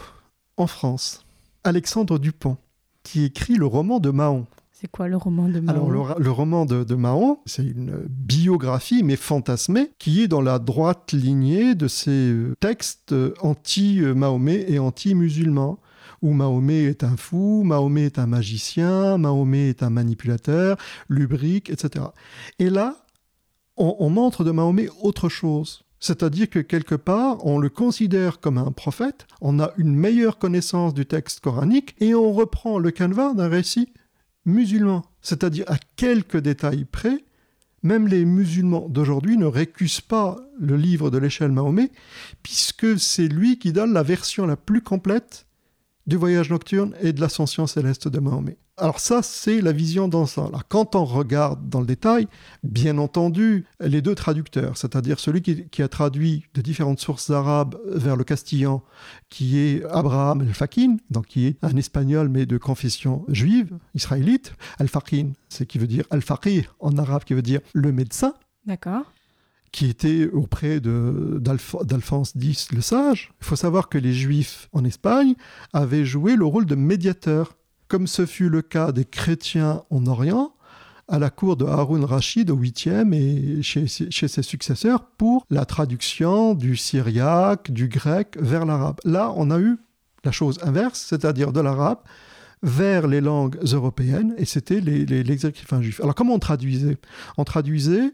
en 0.57 0.67
France, 0.67 1.25
Alexandre 1.63 2.19
Dupont, 2.19 2.57
qui 3.03 3.23
écrit 3.25 3.55
le 3.55 3.65
roman 3.65 3.99
de 3.99 4.09
Mahon, 4.09 4.47
c'est 4.83 4.91
quoi 4.91 5.07
le 5.07 5.15
roman 5.15 5.47
de 5.47 5.61
Mahon 5.61 5.89
Alors, 5.89 6.19
le, 6.19 6.29
roman 6.29 6.65
de, 6.65 6.93
Mahon, 6.93 7.39
c'est 7.45 7.63
une 7.63 8.03
biographie, 8.09 9.01
mais 9.01 9.15
fantasmée, 9.15 9.91
qui 9.97 10.21
est 10.21 10.27
dans 10.27 10.41
la 10.41 10.59
droite 10.59 11.13
lignée 11.13 11.73
de 11.73 11.87
ces 11.87 12.11
euh, 12.11 12.53
textes 12.59 13.15
anti-Mahomet 13.39 14.65
et 14.67 14.79
anti-musulmans 14.79 15.79
où 16.21 16.33
Mahomet 16.33 16.83
est 16.83 17.05
un 17.05 17.15
fou, 17.15 17.63
Mahomet 17.63 18.03
est 18.03 18.19
un 18.19 18.27
magicien, 18.27 19.17
Mahomet 19.17 19.69
est 19.69 19.83
un 19.83 19.89
manipulateur, 19.89 20.75
lubrique, 21.07 21.69
etc. 21.69 22.07
Et 22.59 22.69
là, 22.69 23.05
on, 23.77 23.95
on 23.99 24.09
montre 24.09 24.43
de 24.43 24.51
Mahomet 24.51 24.89
autre 25.01 25.29
chose. 25.29 25.85
C'est-à-dire 26.01 26.49
que 26.49 26.59
quelque 26.59 26.95
part, 26.95 27.45
on 27.45 27.57
le 27.57 27.69
considère 27.69 28.41
comme 28.41 28.57
un 28.57 28.73
prophète, 28.73 29.27
on 29.39 29.61
a 29.61 29.71
une 29.77 29.95
meilleure 29.95 30.39
connaissance 30.39 30.93
du 30.93 31.05
texte 31.05 31.39
coranique 31.39 31.95
et 32.01 32.13
on 32.13 32.33
reprend 32.33 32.79
le 32.79 32.91
canevas 32.91 33.33
d'un 33.33 33.47
récit 33.47 33.93
musulmans, 34.45 35.03
c'est-à-dire 35.21 35.65
à 35.67 35.77
quelques 35.95 36.37
détails 36.37 36.85
près, 36.85 37.23
même 37.81 38.07
les 38.07 38.25
musulmans 38.25 38.87
d'aujourd'hui 38.89 39.37
ne 39.37 39.45
récusent 39.45 40.01
pas 40.01 40.37
le 40.59 40.77
livre 40.77 41.09
de 41.09 41.17
l'échelle 41.17 41.51
Mahomet, 41.51 41.91
puisque 42.41 42.99
c'est 42.99 43.27
lui 43.27 43.59
qui 43.59 43.73
donne 43.73 43.93
la 43.93 44.03
version 44.03 44.45
la 44.45 44.55
plus 44.55 44.81
complète 44.81 45.45
du 46.07 46.17
voyage 46.17 46.49
nocturne 46.49 46.95
et 47.01 47.13
de 47.13 47.21
l'ascension 47.21 47.67
céleste 47.67 48.07
de 48.07 48.19
Mahomet. 48.19 48.57
Alors 48.75 48.99
ça, 48.99 49.21
c'est 49.21 49.61
la 49.61 49.71
vision 49.71 50.07
d'ensemble. 50.07 50.57
Quand 50.67 50.95
on 50.95 51.05
regarde 51.05 51.69
dans 51.69 51.79
le 51.79 51.85
détail, 51.85 52.27
bien 52.63 52.97
entendu, 52.97 53.65
les 53.79 54.01
deux 54.01 54.15
traducteurs, 54.15 54.77
c'est-à-dire 54.77 55.19
celui 55.19 55.43
qui, 55.43 55.81
a 55.83 55.87
traduit 55.87 56.45
de 56.55 56.61
différentes 56.61 56.99
sources 56.99 57.29
arabes 57.29 57.77
vers 57.85 58.15
le 58.15 58.23
castillan, 58.23 58.83
qui 59.29 59.59
est 59.59 59.83
Abraham 59.91 60.41
el-Fakin, 60.41 60.97
donc 61.11 61.27
qui 61.27 61.45
est 61.45 61.57
un 61.61 61.77
espagnol 61.77 62.29
mais 62.29 62.47
de 62.47 62.57
confession 62.57 63.25
juive, 63.27 63.77
israélite. 63.93 64.53
Al-Fakin, 64.79 65.33
c'est 65.49 65.67
qui 65.67 65.77
veut 65.77 65.87
dire 65.87 66.05
al-Faqih 66.09 66.65
en 66.79 66.97
arabe, 66.97 67.25
qui 67.25 67.35
veut 67.35 67.43
dire 67.43 67.61
le 67.73 67.91
médecin. 67.91 68.33
D'accord 68.65 69.05
qui 69.73 69.89
était 69.89 70.29
auprès 70.31 70.79
d'Alphonse 70.79 72.33
X 72.39 72.71
le 72.71 72.79
Sage. 72.79 73.33
Il 73.41 73.45
faut 73.45 73.55
savoir 73.55 73.89
que 73.89 73.97
les 73.97 74.13
Juifs 74.13 74.69
en 74.71 74.85
Espagne 74.85 75.33
avaient 75.73 76.05
joué 76.05 76.35
le 76.35 76.45
rôle 76.45 76.67
de 76.67 76.75
médiateur, 76.75 77.57
comme 77.87 78.05
ce 78.05 78.27
fut 78.27 78.49
le 78.49 78.61
cas 78.61 78.91
des 78.91 79.03
chrétiens 79.03 79.83
en 79.89 80.05
Orient, 80.05 80.53
à 81.07 81.17
la 81.17 81.31
cour 81.31 81.57
de 81.57 81.65
Haroun 81.65 82.05
Rachid 82.05 82.51
au 82.51 82.55
8e 82.55 83.13
et 83.13 83.63
chez, 83.63 83.87
ses 83.87 84.43
successeurs 84.43 85.07
pour 85.17 85.45
la 85.49 85.65
traduction 85.65 86.53
du 86.53 86.77
syriaque, 86.77 87.71
du 87.71 87.87
grec 87.87 88.37
vers 88.39 88.65
l'arabe. 88.65 88.99
Là, 89.03 89.33
on 89.35 89.49
a 89.49 89.59
eu 89.59 89.77
la 90.23 90.31
chose 90.31 90.59
inverse, 90.61 91.03
c'est-à-dire 91.09 91.51
de 91.51 91.59
l'arabe 91.59 91.99
vers 92.61 93.07
les 93.07 93.21
langues 93.21 93.57
européennes, 93.73 94.35
et 94.37 94.45
c'était 94.45 94.79
les, 94.79 95.05
les, 95.05 95.23
les 95.23 95.37
juifs. 95.37 95.99
Alors 95.99 96.15
comment 96.15 96.35
on 96.35 96.39
traduisait? 96.39 96.97
On 97.37 97.43
traduisait 97.43 98.11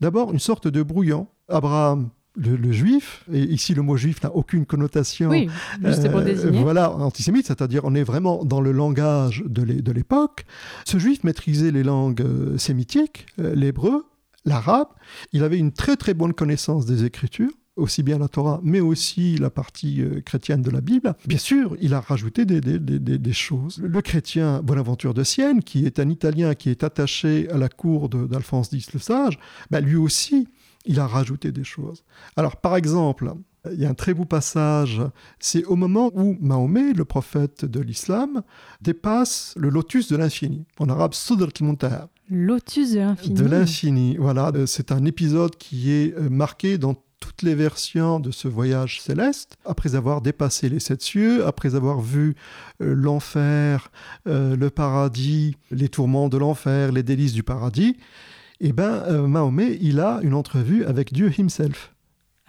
D'abord, 0.00 0.32
une 0.32 0.38
sorte 0.38 0.68
de 0.68 0.82
brouillon. 0.82 1.28
Abraham, 1.48 2.10
le, 2.36 2.72
juif, 2.72 3.24
et 3.32 3.40
ici 3.40 3.74
le 3.74 3.82
mot 3.82 3.96
juif 3.96 4.22
n'a 4.22 4.34
aucune 4.34 4.64
connotation 4.64 5.30
oui, 5.30 5.48
euh, 5.84 6.50
voilà, 6.52 6.92
antisémite, 6.92 7.46
c'est-à-dire 7.46 7.84
on 7.84 7.94
est 7.94 8.04
vraiment 8.04 8.44
dans 8.44 8.60
le 8.60 8.72
langage 8.72 9.42
de 9.44 9.92
l'époque. 9.92 10.44
Ce 10.84 10.98
juif 10.98 11.24
maîtrisait 11.24 11.70
les 11.70 11.82
langues 11.82 12.22
euh, 12.22 12.56
sémitiques, 12.56 13.26
euh, 13.40 13.54
l'hébreu, 13.54 14.06
l'arabe, 14.44 14.88
il 15.32 15.42
avait 15.42 15.58
une 15.58 15.72
très 15.72 15.96
très 15.96 16.14
bonne 16.14 16.32
connaissance 16.32 16.86
des 16.86 17.04
écritures, 17.04 17.50
aussi 17.80 18.02
bien 18.02 18.18
la 18.18 18.28
Torah, 18.28 18.60
mais 18.62 18.80
aussi 18.80 19.36
la 19.36 19.50
partie 19.50 20.02
euh, 20.02 20.20
chrétienne 20.20 20.62
de 20.62 20.70
la 20.70 20.80
Bible, 20.80 21.14
bien 21.26 21.38
sûr, 21.38 21.76
il 21.80 21.94
a 21.94 22.00
rajouté 22.00 22.44
des, 22.44 22.60
des, 22.60 22.78
des, 22.78 23.18
des 23.18 23.32
choses. 23.32 23.78
Le 23.82 24.00
chrétien 24.02 24.62
Bonaventure 24.62 25.14
de 25.14 25.24
Sienne, 25.24 25.62
qui 25.62 25.86
est 25.86 25.98
un 25.98 26.08
Italien 26.08 26.54
qui 26.54 26.70
est 26.70 26.84
attaché 26.84 27.48
à 27.50 27.58
la 27.58 27.68
cour 27.68 28.08
d'Alphonse 28.08 28.72
X 28.72 28.92
le 28.92 29.00
Sage, 29.00 29.38
ben, 29.70 29.84
lui 29.84 29.96
aussi, 29.96 30.48
il 30.86 31.00
a 31.00 31.06
rajouté 31.06 31.52
des 31.52 31.64
choses. 31.64 32.04
Alors, 32.36 32.56
par 32.56 32.76
exemple, 32.76 33.32
il 33.70 33.78
y 33.78 33.84
a 33.84 33.90
un 33.90 33.94
très 33.94 34.14
beau 34.14 34.24
passage, 34.24 35.02
c'est 35.38 35.64
au 35.64 35.76
moment 35.76 36.10
où 36.14 36.36
Mahomet, 36.40 36.92
le 36.94 37.04
prophète 37.04 37.64
de 37.64 37.80
l'islam, 37.80 38.42
dépasse 38.80 39.54
le 39.56 39.68
lotus 39.68 40.08
de 40.08 40.16
l'infini. 40.16 40.64
En 40.78 40.88
arabe, 40.88 41.12
Sudrat 41.12 41.50
al 41.82 42.08
Lotus 42.30 42.92
de 42.92 43.00
l'infini. 43.00 43.34
De 43.34 43.44
l'infini, 43.44 44.16
voilà. 44.16 44.52
C'est 44.66 44.92
un 44.92 45.04
épisode 45.04 45.56
qui 45.56 45.90
est 45.90 46.14
euh, 46.16 46.30
marqué 46.30 46.78
dans 46.78 46.94
toutes 47.20 47.42
les 47.42 47.54
versions 47.54 48.18
de 48.18 48.30
ce 48.30 48.48
voyage 48.48 49.00
céleste, 49.00 49.56
après 49.64 49.94
avoir 49.94 50.20
dépassé 50.20 50.68
les 50.68 50.80
sept 50.80 51.02
cieux, 51.02 51.46
après 51.46 51.74
avoir 51.74 52.00
vu 52.00 52.34
euh, 52.82 52.94
l'enfer, 52.94 53.90
euh, 54.26 54.56
le 54.56 54.70
paradis, 54.70 55.56
les 55.70 55.88
tourments 55.88 56.28
de 56.28 56.38
l'enfer, 56.38 56.92
les 56.92 57.02
délices 57.02 57.34
du 57.34 57.42
paradis, 57.42 57.96
eh 58.60 58.72
ben, 58.72 59.26
Mahomet, 59.26 59.78
il 59.80 60.00
a 60.00 60.20
une 60.22 60.34
entrevue 60.34 60.84
avec 60.84 61.12
Dieu 61.12 61.32
himself. 61.38 61.92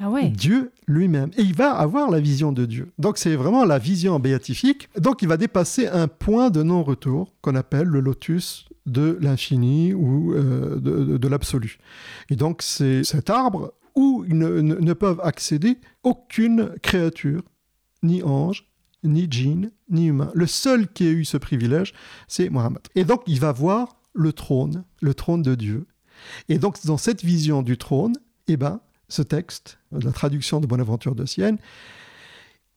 Ah 0.03 0.09
ouais. 0.09 0.29
Dieu 0.29 0.71
lui-même. 0.87 1.29
Et 1.37 1.41
il 1.43 1.53
va 1.53 1.73
avoir 1.73 2.09
la 2.09 2.19
vision 2.19 2.51
de 2.51 2.65
Dieu. 2.65 2.91
Donc 2.97 3.19
c'est 3.19 3.35
vraiment 3.35 3.65
la 3.65 3.77
vision 3.77 4.19
béatifique. 4.19 4.89
Donc 4.99 5.21
il 5.21 5.27
va 5.27 5.37
dépasser 5.37 5.87
un 5.87 6.07
point 6.07 6.49
de 6.49 6.63
non-retour 6.63 7.31
qu'on 7.41 7.53
appelle 7.53 7.87
le 7.87 7.99
lotus 7.99 8.67
de 8.87 9.19
l'infini 9.21 9.93
ou 9.93 10.33
euh, 10.33 10.79
de, 10.79 11.17
de, 11.17 11.27
l'absolu. 11.27 11.77
Et 12.31 12.35
donc 12.35 12.63
c'est 12.63 13.03
cet 13.03 13.29
arbre 13.29 13.73
où 13.95 14.25
ne, 14.27 14.61
ne, 14.61 14.93
peuvent 14.93 15.19
accéder 15.23 15.79
aucune 16.03 16.75
créature, 16.81 17.43
ni 18.03 18.23
ange, 18.23 18.67
ni 19.03 19.27
djinn, 19.29 19.71
ni 19.89 20.07
humain. 20.07 20.31
Le 20.33 20.47
seul 20.47 20.87
qui 20.87 21.07
a 21.07 21.11
eu 21.11 21.25
ce 21.25 21.37
privilège, 21.37 21.93
c'est 22.27 22.49
Mohammed. 22.49 22.81
Et 22.95 23.03
donc 23.03 23.23
il 23.27 23.39
va 23.39 23.51
voir 23.51 23.97
le 24.13 24.33
trône, 24.33 24.83
le 25.01 25.13
trône 25.13 25.41
de 25.41 25.55
Dieu. 25.55 25.87
Et 26.49 26.59
donc 26.59 26.83
dans 26.85 26.97
cette 26.97 27.23
vision 27.23 27.61
du 27.61 27.77
trône, 27.77 28.13
eh 28.47 28.57
ben, 28.57 28.81
ce 29.09 29.21
texte, 29.21 29.79
la 29.91 30.11
traduction 30.11 30.59
de 30.59 30.67
Bonaventure 30.67 31.15
de 31.15 31.25
Sienne, 31.25 31.57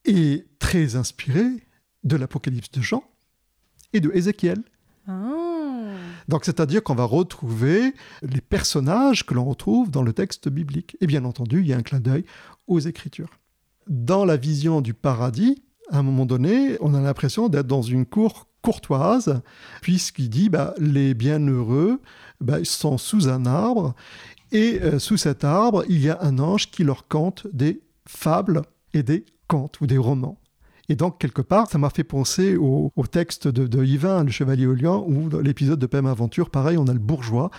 est 0.05 0.47
très 0.59 0.97
inspiré 0.97 1.45
de 2.03 2.17
l'Apocalypse 2.17 2.71
de 2.71 2.83
Jean 2.83 3.05
et 3.93 4.01
de 4.01 4.11
Ézéchiel. 4.13 4.63
Ah. 5.07 5.54
Donc, 6.29 6.45
c'est-à-dire 6.45 6.83
qu'on 6.83 6.95
va 6.95 7.05
retrouver 7.05 7.95
les 8.23 8.41
personnages 8.41 9.25
que 9.27 9.35
l'on 9.35 9.45
retrouve 9.45 9.91
dans 9.91 10.03
le 10.03 10.13
texte 10.13 10.49
biblique. 10.49 10.97
Et 11.01 11.07
bien 11.07 11.25
entendu, 11.25 11.61
il 11.61 11.67
y 11.67 11.73
a 11.73 11.77
un 11.77 11.83
clin 11.83 12.01
d'œil 12.01 12.25
aux 12.67 12.81
Écritures. 12.81 13.31
Dans 13.89 14.25
la 14.25 14.37
vision 14.37 14.81
du 14.81 14.95
paradis, 14.95 15.63
à 15.91 15.99
un 15.99 16.03
moment 16.03 16.27
donné, 16.27 16.77
on 16.81 16.95
a 16.95 17.01
l'impression 17.01 17.49
d'être 17.49 17.67
dans 17.67 17.83
une 17.83 18.07
cour 18.07 18.49
courtoise, 18.63 19.43
puisqu'il 19.83 20.31
dit 20.31 20.49
bah, 20.49 20.75
les 20.79 21.13
bienheureux 21.13 22.01
bah, 22.41 22.65
sont 22.65 22.97
sous 22.97 23.29
un 23.29 23.45
arbre 23.45 23.95
et 24.55 24.81
euh, 24.83 24.99
sous 24.99 25.17
cet 25.17 25.45
arbre, 25.45 25.85
il 25.89 26.01
y 26.01 26.09
a 26.09 26.19
un 26.23 26.39
ange 26.39 26.71
qui 26.71 26.85
leur 26.85 27.09
cante 27.09 27.47
des 27.53 27.83
fables 28.07 28.63
et 28.95 29.03
des 29.03 29.27
contes 29.49 29.81
ou 29.81 29.87
des 29.87 29.99
romans. 29.99 30.39
Et 30.89 30.97
donc, 30.97 31.19
quelque 31.19 31.43
part, 31.43 31.71
ça 31.71 31.79
m'a 31.79 31.91
fait 31.91 32.05
penser 32.05 32.57
au, 32.57 32.91
texte 33.11 33.49
de, 33.49 33.67
de, 33.67 33.85
Yvain, 33.85 34.25
le 34.25 34.31
Chevalier 34.31 34.67
au 34.67 34.75
Lion, 34.75 35.05
ou 35.09 35.29
dans 35.29 35.41
l'épisode 35.41 35.79
de 35.79 35.87
Pème 35.87 36.07
Aventure, 36.07 36.51
pareil, 36.51 36.77
on 36.77 36.87
a 36.87 36.93
le 36.93 36.99
bourgeois, 36.99 37.51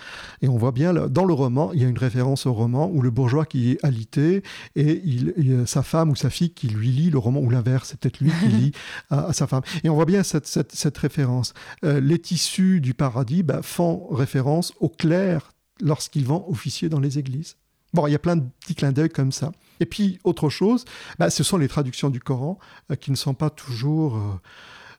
et 0.42 0.48
on 0.48 0.58
voit 0.58 0.72
bien, 0.72 0.94
dans 0.94 1.26
le 1.26 1.34
roman, 1.34 1.72
il 1.74 1.82
y 1.82 1.86
a 1.86 1.88
une 1.88 1.98
référence 1.98 2.46
au 2.46 2.54
roman, 2.54 2.90
où 2.92 3.02
le 3.02 3.12
bourgeois 3.12 3.46
qui 3.46 3.72
est 3.72 3.86
alité, 3.86 4.44
et, 4.76 5.02
il, 5.04 5.64
sa 5.66 5.84
femme 5.84 6.12
ou 6.12 6.16
sa 6.16 6.30
fille 6.30 6.54
qui 6.54 6.68
lui 6.68 6.90
lit 6.90 7.10
le 7.10 7.18
roman, 7.18 7.40
ou 7.40 7.50
l'inverse, 7.50 7.90
c'est 7.90 8.00
peut-être 8.00 8.20
lui 8.20 8.32
qui 8.42 8.48
lit 8.56 8.72
à, 9.10 9.34
sa 9.34 9.48
femme. 9.48 9.62
Et 9.84 9.90
on 9.90 9.96
voit 9.96 10.06
bien 10.06 10.24
cette, 10.24 10.48
cette, 10.48 10.98
référence. 10.98 11.54
Euh, 11.84 12.00
les 12.00 12.20
tissus 12.20 12.82
du 12.82 12.94
paradis 12.94 13.44
bah, 13.44 13.62
font 13.62 14.08
référence 14.12 14.74
au 14.80 14.90
clair 14.90 15.52
lorsqu'ils 15.82 16.26
vont 16.26 16.50
officier 16.50 16.90
dans 16.90 17.00
les 17.00 17.20
églises. 17.20 17.58
Bon, 17.96 18.08
il 18.08 18.12
y 18.12 18.16
a 18.16 18.20
plein 18.20 18.36
de 18.36 18.44
petits 18.60 18.76
clins 18.76 18.92
d'œil 18.92 19.08
comme 19.08 19.32
ça. 19.32 19.54
Et 19.80 19.86
puis, 19.86 20.20
autre 20.26 20.50
chose, 20.50 20.84
bah, 21.18 21.30
ce 21.30 21.46
sont 21.46 21.58
les 21.58 21.70
traductions 21.70 22.10
du 22.10 22.20
Coran 22.20 22.60
euh, 22.92 22.96
qui 22.96 23.10
ne 23.10 23.16
sont 23.16 23.34
pas 23.34 23.50
toujours 23.50 24.18
euh, 24.18 24.34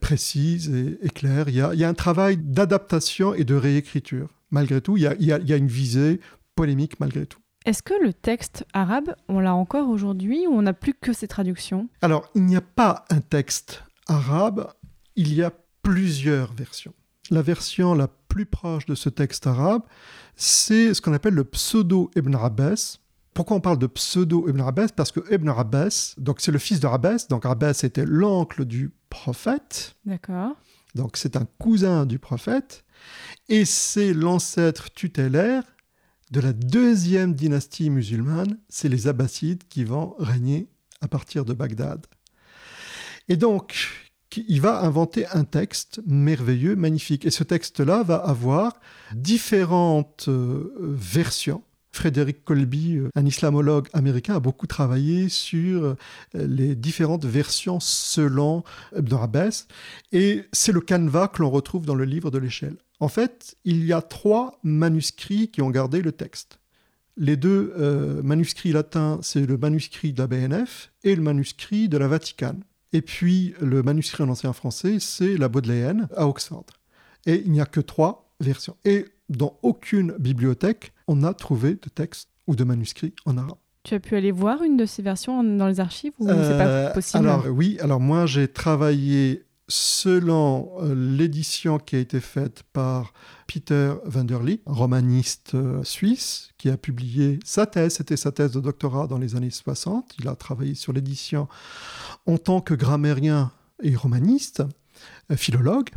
précises 0.01 0.75
et, 0.75 1.11
claires. 1.11 1.51
Il 1.51 1.57
y, 1.57 1.61
a, 1.61 1.89
un 1.89 1.95
travail 1.95 2.39
d'adaptation 2.39 3.35
et 3.35 3.45
de 3.45 3.55
réécriture. 3.55 4.29
Malgré 4.51 4.81
tout, 4.81 4.97
il 4.97 5.03
y, 5.03 5.33
a, 5.33 5.57
une 5.57 5.67
visée 5.67 6.21
polémique 6.55 6.99
malgré 6.99 7.27
tout. 7.27 7.39
Est-ce 7.67 7.83
que 7.83 8.03
le 8.03 8.15
texte 8.15 8.65
arabe, 8.73 9.15
on 9.29 9.41
l'a 9.41 9.55
encore 9.55 9.91
aujourd'hui 9.91 10.47
ou 10.47 10.53
on 10.55 10.63
n'a 10.63 10.73
plus 10.73 10.95
que 10.95 11.13
ces 11.13 11.29
traductions? 11.29 11.91
Alors, 12.01 12.31
il 12.35 12.47
n'y 12.47 12.57
a 12.57 12.63
pas 12.63 13.05
un 13.11 13.21
texte 13.21 13.85
arabe, 14.07 14.73
il 15.17 15.35
y 15.35 15.43
a 15.43 15.53
plusieurs 15.83 16.55
versions. 16.55 16.95
La 17.31 17.43
version 17.43 17.93
la 17.93 18.09
plus 18.09 18.47
proche 18.47 18.87
de 18.87 18.95
ce 18.95 19.09
texte 19.09 19.47
arabe, 19.47 19.83
c'est 20.37 20.95
ce 20.95 21.01
qu'on 21.01 21.13
appelle 21.13 21.35
le 21.35 21.45
pseudo 21.45 22.11
Ibn 22.15 22.35
Abbas. 22.37 22.99
Pourquoi 23.35 23.57
on 23.57 23.61
parle 23.61 23.79
de 23.79 23.87
pseudo 23.87 24.49
Ibn 24.49 24.61
Abbas? 24.61 24.89
Parce 24.95 25.13
que 25.13 25.21
Ibn 25.33 25.49
Abbas, 25.49 26.15
donc 26.19 26.41
c'est 26.41 26.53
le 26.53 26.59
fils 26.59 26.81
de 26.81 26.87
Abbas, 26.87 27.27
donc 27.29 27.45
Abbas 27.45 27.81
était 27.83 28.07
l'oncle 28.07 28.65
du 28.65 28.93
prophète. 29.11 29.97
D'accord. 30.05 30.53
Donc 30.95 31.17
c'est 31.17 31.37
un 31.37 31.47
cousin 31.59 32.07
du 32.07 32.19
prophète, 32.19 32.85
et 33.49 33.65
c'est 33.65 34.15
l'ancêtre 34.15 34.91
tutélaire 34.93 35.63
de 36.31 36.41
la 36.41 36.53
deuxième 36.53 37.35
dynastie 37.35 37.91
musulmane, 37.91 38.59
c'est 38.69 38.89
les 38.89 39.07
Abbassides 39.07 39.63
qui 39.69 39.85
vont 39.85 40.15
régner 40.19 40.69
à 41.01 41.09
partir 41.09 41.45
de 41.45 41.53
Bagdad. 41.53 42.05
Et 43.29 43.37
donc, 43.37 44.06
il 44.49 44.61
va 44.61 44.83
inventer 44.83 45.27
un 45.33 45.45
texte 45.45 46.01
merveilleux, 46.07 46.77
magnifique. 46.77 47.25
Et 47.25 47.31
ce 47.31 47.45
texte-là 47.45 48.03
va 48.03 48.17
avoir 48.17 48.81
différentes 49.15 50.27
euh, 50.29 50.73
versions. 50.81 51.63
Frédéric 51.93 52.45
Colby, 52.45 52.97
euh, 52.97 53.09
un 53.15 53.25
islamologue 53.25 53.89
américain, 53.95 54.37
a 54.37 54.41
beaucoup 54.41 54.67
travaillé 54.67 55.29
sur 55.29 55.83
euh, 55.83 55.97
les 56.35 56.75
différentes 56.75 57.25
versions 57.25 57.81
selon 57.81 58.65
Ibn 58.97 59.15
Abbas. 59.15 59.67
Et 60.13 60.45
c'est 60.53 60.73
le 60.73 60.81
canevas 60.81 61.29
que 61.29 61.43
l'on 61.43 61.51
retrouve 61.51 61.87
dans 61.87 61.95
le 61.95 62.05
livre 62.05 62.31
de 62.31 62.39
l'échelle. 62.39 62.77
En 63.01 63.09
fait, 63.09 63.57
il 63.65 63.85
y 63.85 63.93
a 63.93 64.03
trois 64.03 64.59
manuscrits 64.63 65.49
qui 65.49 65.63
ont 65.63 65.71
gardé 65.71 66.03
le 66.03 66.13
texte. 66.13 66.59
Les 67.19 67.37
deux 67.37 67.73
manuscrits 68.23 68.73
latins, 68.73 69.19
c'est 69.23 69.47
le 69.47 69.57
manuscrit 69.57 70.13
de 70.13 70.19
la 70.21 70.27
BNF 70.27 70.93
et 71.03 71.15
le 71.15 71.23
manuscrit 71.23 71.89
de 71.89 71.97
la 71.97 72.09
Vatican. 72.09 72.57
Et 72.97 73.03
puis 73.03 73.53
le 73.61 73.83
manuscrit 73.83 74.23
en 74.23 74.31
ancien 74.31 74.55
français, 74.55 74.97
c'est 75.01 75.37
la 75.37 75.51
Bodléenne 75.51 76.09
à 76.17 76.27
Oxford. 76.27 76.65
Et 77.27 77.43
il 77.45 77.53
n'y 77.53 77.61
a 77.61 77.67
que 77.67 77.81
trois 77.81 78.33
versions. 78.41 78.75
Et 78.87 79.05
dans 79.29 79.59
aucune 79.63 80.13
bibliothèque, 80.19 80.95
on 81.07 81.17
n'a 81.17 81.35
trouvé 81.35 81.73
de 81.75 81.91
texte 81.95 82.31
ou 82.47 82.57
de 82.57 82.65
manuscrit 82.65 83.13
en 83.27 83.37
arabe. 83.37 83.59
Tu 83.83 83.93
as 83.93 84.01
pu 84.01 84.17
aller 84.17 84.31
voir 84.31 84.63
une 84.63 84.79
de 84.79 84.87
ces 84.87 85.03
versions 85.03 85.45
dans 85.45 85.67
les 85.67 85.79
archives 85.79 86.15
ou 86.19 86.27
c'est 86.27 86.33
pas 86.33 86.67
euh, 86.67 86.95
possible? 86.95 87.29
Alors 87.29 87.45
oui, 87.51 87.77
alors 87.83 88.01
moi 88.01 88.25
j'ai 88.25 88.49
travaillé 88.49 89.45
selon 89.69 90.71
euh, 90.81 90.95
l'édition 90.95 91.79
qui 91.79 91.97
a 91.97 91.99
été 91.99 92.21
faite 92.21 92.63
par 92.73 93.13
Peter 93.47 93.95
Vanderly, 94.05 94.61
romaniste 94.65 95.55
euh, 95.55 95.83
suisse, 95.83 96.51
qui 96.57 96.71
a 96.71 96.77
publié 96.77 97.41
sa 97.45 97.67
thèse, 97.67 97.95
c'était 97.95 98.17
sa 98.17 98.33
thèse 98.33 98.53
de 98.53 98.61
doctorat 98.61 99.07
dans 99.07 99.19
les 99.19 99.35
années 99.35 99.51
60. 99.51 100.15
Il 100.21 100.29
a 100.29 100.37
travaillé 100.37 100.75
sur 100.75 100.93
l'édition 100.93 101.49
en 102.27 102.39
tant 102.39 102.61
que 102.61 102.75
grammairien 102.75 103.53
et 103.83 103.97
romaniste, 103.97 104.63
euh, 105.31 105.37
philologue. 105.37 105.91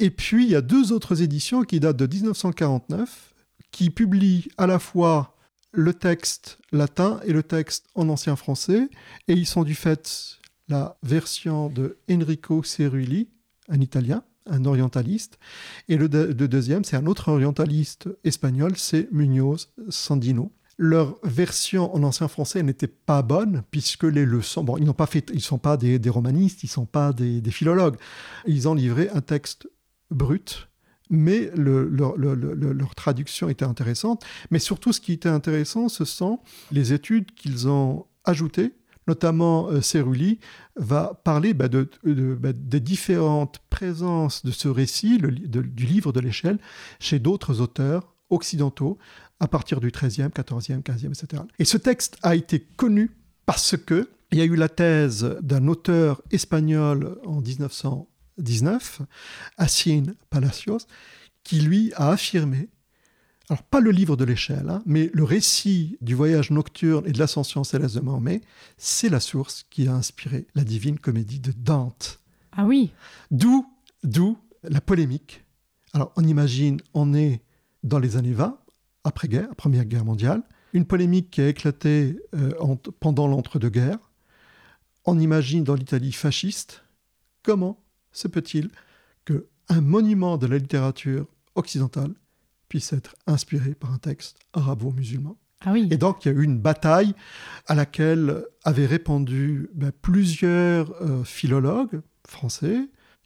Et 0.00 0.10
puis 0.10 0.44
il 0.44 0.50
y 0.50 0.56
a 0.56 0.60
deux 0.60 0.92
autres 0.92 1.22
éditions 1.22 1.62
qui 1.62 1.78
datent 1.78 1.96
de 1.96 2.06
1949, 2.06 3.34
qui 3.70 3.90
publient 3.90 4.48
à 4.58 4.66
la 4.66 4.78
fois 4.78 5.36
le 5.70 5.94
texte 5.94 6.58
latin 6.72 7.20
et 7.24 7.32
le 7.32 7.42
texte 7.42 7.86
en 7.94 8.08
ancien 8.08 8.36
français, 8.36 8.88
et 9.28 9.34
ils 9.34 9.46
sont 9.46 9.62
du 9.62 9.74
fait 9.74 10.38
la 10.68 10.96
version 11.02 11.68
de 11.68 11.98
Enrico 12.10 12.62
Cerulli, 12.62 13.28
un 13.68 13.80
Italien, 13.80 14.24
un 14.46 14.64
orientaliste, 14.64 15.38
et 15.88 15.96
le, 15.96 16.08
deuxième, 16.08 16.84
c'est 16.84 16.96
un 16.96 17.06
autre 17.06 17.28
orientaliste 17.28 18.08
espagnol, 18.24 18.72
c'est 18.76 19.08
Munoz 19.10 19.72
Sandino. 19.88 20.52
Leur 20.76 21.18
version 21.22 21.94
en 21.94 22.02
ancien 22.02 22.28
français 22.28 22.62
n'était 22.62 22.88
pas 22.88 23.22
bonne, 23.22 23.62
puisque 23.70 24.04
les 24.04 24.24
leçons, 24.24 24.64
bon, 24.64 24.76
ils 24.76 24.84
n'ont 24.84 24.92
pas 24.92 25.06
fait, 25.06 25.30
ils 25.32 25.40
sont 25.40 25.58
pas 25.58 25.76
des, 25.76 26.00
romanistes, 26.10 26.64
ils 26.64 26.68
sont 26.68 26.86
pas 26.86 27.12
des, 27.12 27.40
philologues, 27.50 27.96
ils 28.46 28.68
ont 28.68 28.74
livré 28.74 29.08
un 29.10 29.20
texte 29.20 29.68
brut, 30.10 30.68
mais 31.10 31.50
leur, 31.54 32.94
traduction 32.96 33.48
était 33.48 33.64
intéressante. 33.64 34.24
Mais 34.50 34.58
surtout, 34.58 34.92
ce 34.92 35.00
qui 35.00 35.12
était 35.12 35.28
intéressant, 35.28 35.88
ce 35.88 36.04
sont 36.04 36.40
les 36.72 36.92
études 36.92 37.34
qu'ils 37.34 37.68
ont 37.68 38.06
ajoutées 38.24 38.72
notamment 39.06 39.68
euh, 39.68 39.80
Cerulli, 39.80 40.38
va 40.76 41.20
parler 41.24 41.54
bah, 41.54 41.68
bah, 41.68 42.52
des 42.52 42.80
différentes 42.80 43.58
présences 43.70 44.44
de 44.44 44.50
ce 44.50 44.68
récit, 44.68 45.18
du 45.18 45.86
livre 45.86 46.12
de 46.12 46.20
l'échelle, 46.20 46.58
chez 47.00 47.18
d'autres 47.18 47.60
auteurs 47.60 48.14
occidentaux 48.30 48.98
à 49.40 49.48
partir 49.48 49.80
du 49.80 49.90
XIIIe, 49.90 50.30
XIVe, 50.30 50.80
XVe, 50.82 51.10
etc. 51.10 51.42
Et 51.58 51.64
ce 51.64 51.76
texte 51.76 52.16
a 52.22 52.34
été 52.34 52.60
connu 52.60 53.10
Parce 53.46 53.76
que 53.76 54.08
il 54.32 54.38
y 54.38 54.40
a 54.40 54.46
eu 54.46 54.56
la 54.56 54.68
thèse 54.68 55.36
d'un 55.42 55.68
auteur 55.68 56.20
espagnol 56.32 57.20
en 57.24 57.40
1919, 57.40 59.02
Assin 59.58 60.02
Palacios, 60.28 60.88
qui 61.44 61.60
lui 61.60 61.92
a 61.94 62.10
affirmé, 62.10 62.68
alors 63.54 63.62
pas 63.62 63.78
le 63.80 63.92
livre 63.92 64.16
de 64.16 64.24
l'échelle, 64.24 64.68
hein, 64.68 64.82
mais 64.84 65.10
le 65.14 65.22
récit 65.22 65.96
du 66.00 66.14
voyage 66.16 66.50
nocturne 66.50 67.04
et 67.06 67.12
de 67.12 67.18
l'ascension 67.20 67.62
céleste 67.62 67.94
de 67.94 68.00
Mahomet, 68.00 68.40
c'est 68.78 69.08
la 69.08 69.20
source 69.20 69.64
qui 69.70 69.86
a 69.86 69.94
inspiré 69.94 70.48
la 70.56 70.64
divine 70.64 70.98
comédie 70.98 71.38
de 71.38 71.52
Dante. 71.52 72.20
Ah 72.50 72.64
oui 72.64 72.90
D'où, 73.30 73.64
d'où 74.02 74.36
la 74.64 74.80
polémique. 74.80 75.44
Alors 75.92 76.12
on 76.16 76.24
imagine, 76.24 76.80
on 76.94 77.14
est 77.14 77.42
dans 77.84 78.00
les 78.00 78.16
années 78.16 78.32
20, 78.32 78.58
après-guerre, 79.04 79.54
Première 79.54 79.84
Guerre 79.84 80.04
mondiale, 80.04 80.42
une 80.72 80.84
polémique 80.84 81.30
qui 81.30 81.40
a 81.40 81.48
éclaté 81.48 82.18
euh, 82.34 82.54
en- 82.58 82.74
pendant 82.76 83.28
l'entre-deux-guerres. 83.28 84.10
On 85.04 85.16
imagine 85.20 85.62
dans 85.62 85.74
l'Italie 85.74 86.10
fasciste, 86.10 86.82
comment 87.44 87.78
se 88.10 88.26
peut-il 88.26 88.70
que 89.24 89.46
un 89.68 89.80
monument 89.80 90.38
de 90.38 90.46
la 90.48 90.58
littérature 90.58 91.26
occidentale 91.54 92.14
puisse 92.74 92.92
être 92.92 93.14
inspiré 93.28 93.72
par 93.74 93.92
un 93.92 93.98
texte 93.98 94.36
arabo-musulman 94.52 95.38
Ah 95.60 95.70
oui 95.70 95.86
et 95.92 95.96
donc, 95.96 96.24
il 96.24 96.32
y 96.32 96.34
a 96.34 96.40
eu 96.40 96.42
une 96.42 96.58
bataille 96.58 97.14
à 97.68 97.76
laquelle 97.76 98.42
avaient 98.64 98.84
répondu 98.84 99.70
ben, 99.74 99.92
plusieurs 99.92 100.90
euh, 101.00 101.22
philologues 101.22 102.02
français, 102.26 102.80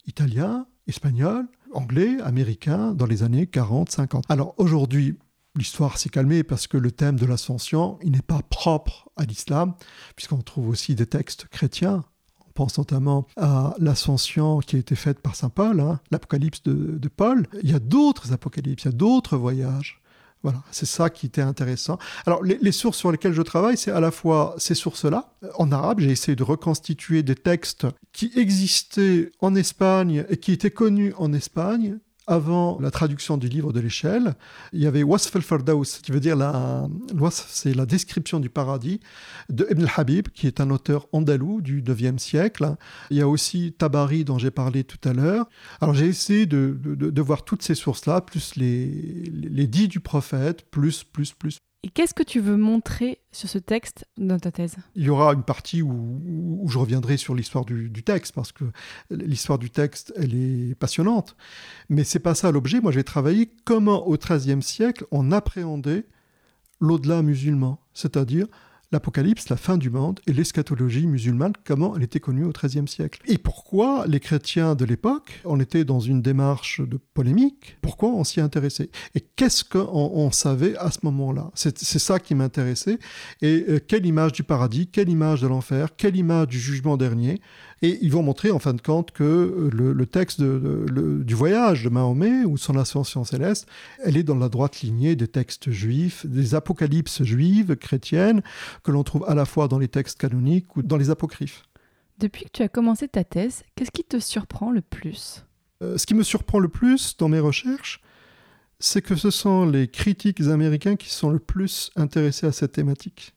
italiens, 0.07 0.67
espagnols, 0.87 1.47
anglais, 1.73 2.21
américains 2.21 2.93
dans 2.93 3.07
les 3.07 3.23
années 3.23 3.47
40-50. 3.47 4.25
Alors 4.29 4.53
aujourd'hui, 4.59 5.17
l'histoire 5.57 5.97
s'est 5.97 6.11
calmée 6.11 6.43
parce 6.43 6.67
que 6.67 6.77
le 6.77 6.91
thème 6.91 7.19
de 7.19 7.25
l'ascension, 7.25 7.99
il 8.03 8.11
n'est 8.11 8.21
pas 8.21 8.43
propre 8.51 9.09
à 9.17 9.25
l'islam, 9.25 9.73
puisqu'on 10.15 10.43
trouve 10.43 10.69
aussi 10.69 10.95
des 10.95 11.07
textes 11.07 11.47
chrétiens. 11.47 12.05
Pense 12.59 12.77
notamment 12.77 13.25
à 13.37 13.73
l'ascension 13.79 14.59
qui 14.59 14.75
a 14.75 14.81
été 14.81 14.97
faite 14.97 15.21
par 15.21 15.37
Saint 15.37 15.49
Paul, 15.49 15.79
hein, 15.79 16.01
l'Apocalypse 16.11 16.65
de, 16.65 17.09
Paul. 17.09 17.47
Il 17.63 17.71
y 17.71 17.73
a 17.73 17.79
d'autres 17.79 18.33
apocalypses, 18.33 18.83
il 18.83 18.87
y 18.87 18.89
a 18.89 18.97
d'autres 18.97 19.37
voyages. 19.37 20.03
Voilà, 20.43 20.65
c'est 20.73 20.85
ça 20.85 21.09
qui 21.09 21.27
était 21.27 21.41
intéressant. 21.41 21.99
Alors, 22.27 22.43
les, 22.43 22.73
sources 22.73 22.99
sur 22.99 23.13
lesquelles 23.13 23.33
je 23.33 23.43
travaille, 23.43 23.77
c'est 23.77 23.93
à 23.93 24.01
la 24.01 24.11
fois 24.11 24.57
ces 24.59 24.75
sources-là. 24.75 25.37
En 25.57 25.71
arabe, 25.71 26.01
j'ai 26.01 26.11
essayé 26.11 26.35
de 26.35 26.43
reconstituer 26.43 27.23
des 27.23 27.37
textes 27.37 27.87
qui 28.13 28.33
existaient 28.35 29.31
en 29.39 29.55
Espagne 29.55 30.25
et 30.29 30.37
qui 30.37 30.51
étaient 30.51 30.73
connus 30.73 31.15
en 31.17 31.33
Espagne 31.33 32.01
avant 32.29 32.79
la 32.81 32.91
traduction 32.91 33.37
du 33.37 33.49
livre 33.49 33.73
de 33.73 33.81
l'échelle. 33.81 34.35
Il 34.73 34.81
y 34.81 34.87
avait 34.87 35.03
Wasf 35.03 35.35
al-Fardaus, 35.35 36.01
qui 36.03 36.13
veut 36.13 36.21
dire 36.21 36.37
la, 36.37 36.87
c'est 37.33 37.75
la 37.75 37.87
description 37.87 38.39
du 38.39 38.51
paradis, 38.51 39.01
de 39.49 39.67
Ibn 39.71 39.83
al-Habib, 39.85 40.29
qui 40.29 40.47
est 40.47 40.61
un 40.61 40.71
auteur 40.71 41.09
andalou 41.13 41.61
du 41.61 41.83
9e 41.83 42.19
siècle. 42.19 42.77
Il 43.11 43.17
y 43.17 43.23
a 43.23 43.29
aussi 43.29 43.73
Tabari, 43.77 44.25
dont 44.25 44.39
j'ai 44.39 44.51
parlé 44.51 44.85
tout 44.85 45.09
à 45.09 45.13
l'heure. 45.13 45.49
Alors 45.81 45.95
j'ai 45.95 46.07
essayé 46.07 46.47
de, 46.47 46.79
de- 46.85 47.11
de 47.11 47.23
voir 47.23 47.45
toutes 47.45 47.63
ces 47.63 47.75
sources-là, 47.75 48.21
plus 48.21 48.55
les, 48.57 48.87
les, 49.33 49.49
les 49.49 49.67
dits 49.67 49.89
du 49.89 50.01
prophète, 50.01 50.71
plus, 50.71 51.05
plus, 51.05 51.33
plus. 51.33 51.59
Et 51.85 51.91
qu'est-ce 51.91 52.15
que 52.15 52.25
tu 52.25 52.41
veux 52.41 52.57
montrer 52.57 53.21
sur 53.31 53.49
ce 53.49 53.59
texte 53.59 54.05
dans 54.17 54.39
ta 54.39 54.51
thèse? 54.51 54.77
Il 54.97 55.05
y 55.05 55.11
aura 55.11 55.33
une 55.33 55.45
partie 55.45 55.81
où, 55.81 56.67
je 56.67 56.77
reviendrai 56.77 57.17
sur 57.17 57.37
l'histoire 57.37 57.65
du, 57.65 57.89
du 57.89 58.03
texte, 58.03 58.35
parce 58.35 58.51
que 58.51 58.65
l'histoire 59.11 59.61
du 59.61 59.71
texte, 59.71 60.13
elle 60.17 60.35
est 60.35 60.75
passionnante. 60.75 61.37
Mais 61.89 62.03
c'est 62.03 62.19
pas 62.19 62.35
ça 62.35 62.51
l'objet. 62.51 62.81
Moi, 62.81 62.91
j'ai 62.91 63.05
travaillé 63.05 63.49
comment, 63.65 64.09
au 64.09 64.17
XIIIe 64.17 64.63
siècle, 64.63 65.07
on 65.13 65.31
appréhendait 65.31 66.07
l'au-delà 66.81 67.23
musulman, 67.23 67.81
c'est-à-dire 67.95 68.47
l'Apocalypse, 68.93 69.49
la 69.49 69.57
fin 69.57 69.77
du 69.77 69.91
monde, 69.91 70.21
et 70.27 70.33
l'eschatologie 70.33 71.07
musulmane, 71.07 71.53
comment 71.65 71.95
elle 71.97 72.03
était 72.03 72.21
connue 72.21 72.45
au 72.45 72.53
XIIIe 72.53 72.89
siècle. 72.89 73.21
Et 73.27 73.39
pourquoi 73.39 74.07
les 74.07 74.21
chrétiens 74.21 74.75
de 74.75 74.85
l'époque, 74.85 75.41
on 75.45 75.61
était 75.61 75.85
dans 75.85 76.01
une 76.01 76.23
démarche 76.23 76.81
de 76.81 76.99
polémique, 77.15 77.77
pourquoi 77.83 78.11
on 78.11 78.25
s'y 78.25 78.41
intéressait? 78.41 78.91
Et 79.15 79.21
qu'est-ce 79.21 79.65
qu'on 79.65 79.89
on 79.93 80.31
savait 80.31 80.77
à 80.77 80.91
ce 80.91 81.01
moment-là? 81.03 81.51
C'est 81.55 81.79
c'est 81.79 81.99
ça 81.99 82.19
qui 82.19 82.35
m'intéressait. 82.35 82.99
Et 83.43 83.65
euh, 83.69 83.81
quelle 83.87 84.07
image 84.07 84.33
du 84.33 84.43
paradis, 84.43 84.87
quelle 84.87 85.09
image 85.09 85.43
de 85.43 85.47
l'enfer, 85.47 85.89
quelle 85.97 86.17
image 86.17 86.49
du 86.49 86.59
jugement 86.59 86.97
dernier? 86.97 87.41
Et 87.81 87.99
ils 88.03 88.11
vont 88.11 88.23
montrer 88.23 88.51
en 88.51 88.59
fin 88.59 88.75
de 88.75 88.81
compte 88.81 89.13
que 89.13 89.23
euh, 89.23 89.71
le, 89.73 89.93
le 89.93 90.07
texte 90.07 90.41
de- 90.41 90.59
de- 90.59 90.87
le- 90.93 91.25
du 91.25 91.35
voyage 91.35 91.85
de 91.85 91.89
Mahomet, 91.89 92.45
ou 92.45 92.57
son 92.57 92.77
ascension 92.77 93.23
céleste, 93.25 93.69
elle 94.03 94.17
est 94.17 94.25
dans 94.25 94.37
la 94.37 94.49
droite 94.49 94.81
lignée 94.81 95.15
des 95.15 95.29
textes 95.29 95.71
juifs, 95.71 96.27
des 96.27 96.55
apocalypses 96.57 97.23
juives, 97.23 97.77
chrétiennes, 97.77 98.43
que 98.83 98.91
l'on 98.91 99.05
trouve 99.05 99.25
à 99.29 99.35
la 99.35 99.45
fois 99.45 99.69
dans 99.69 99.79
les 99.79 99.89
textes 99.89 100.19
canoniques 100.19 100.77
ou 100.77 100.83
dans 100.83 100.97
les 100.97 101.11
apocryphes. 101.11 101.63
Depuis 102.19 102.47
que 102.47 102.51
tu 102.53 102.63
as 102.63 102.69
commencé 102.69 103.07
ta 103.07 103.23
thèse, 103.23 103.63
qu'est-ce 103.77 103.93
qui 103.93 104.03
te 104.03 104.19
surprend 104.19 104.73
le 104.73 104.81
plus? 104.81 105.45
Euh, 105.85 105.97
ce 105.97 106.05
qui 106.05 106.15
me 106.15 106.25
surprend 106.25 106.59
le 106.59 106.69
plus 106.69 107.17
dans 107.17 107.29
mes 107.29 107.39
recherches, 107.39 108.01
c'est 108.81 109.03
que 109.03 109.15
ce 109.15 109.31
sont 109.31 109.67
les 109.67 109.87
critiques 109.87 110.41
américains 110.41 110.97
qui 110.97 111.11
sont 111.11 111.31
le 111.31 111.39
plus 111.39 111.91
intéressés 111.95 112.47
à 112.47 112.53
cette 112.53 112.73
thématique. 112.73 113.35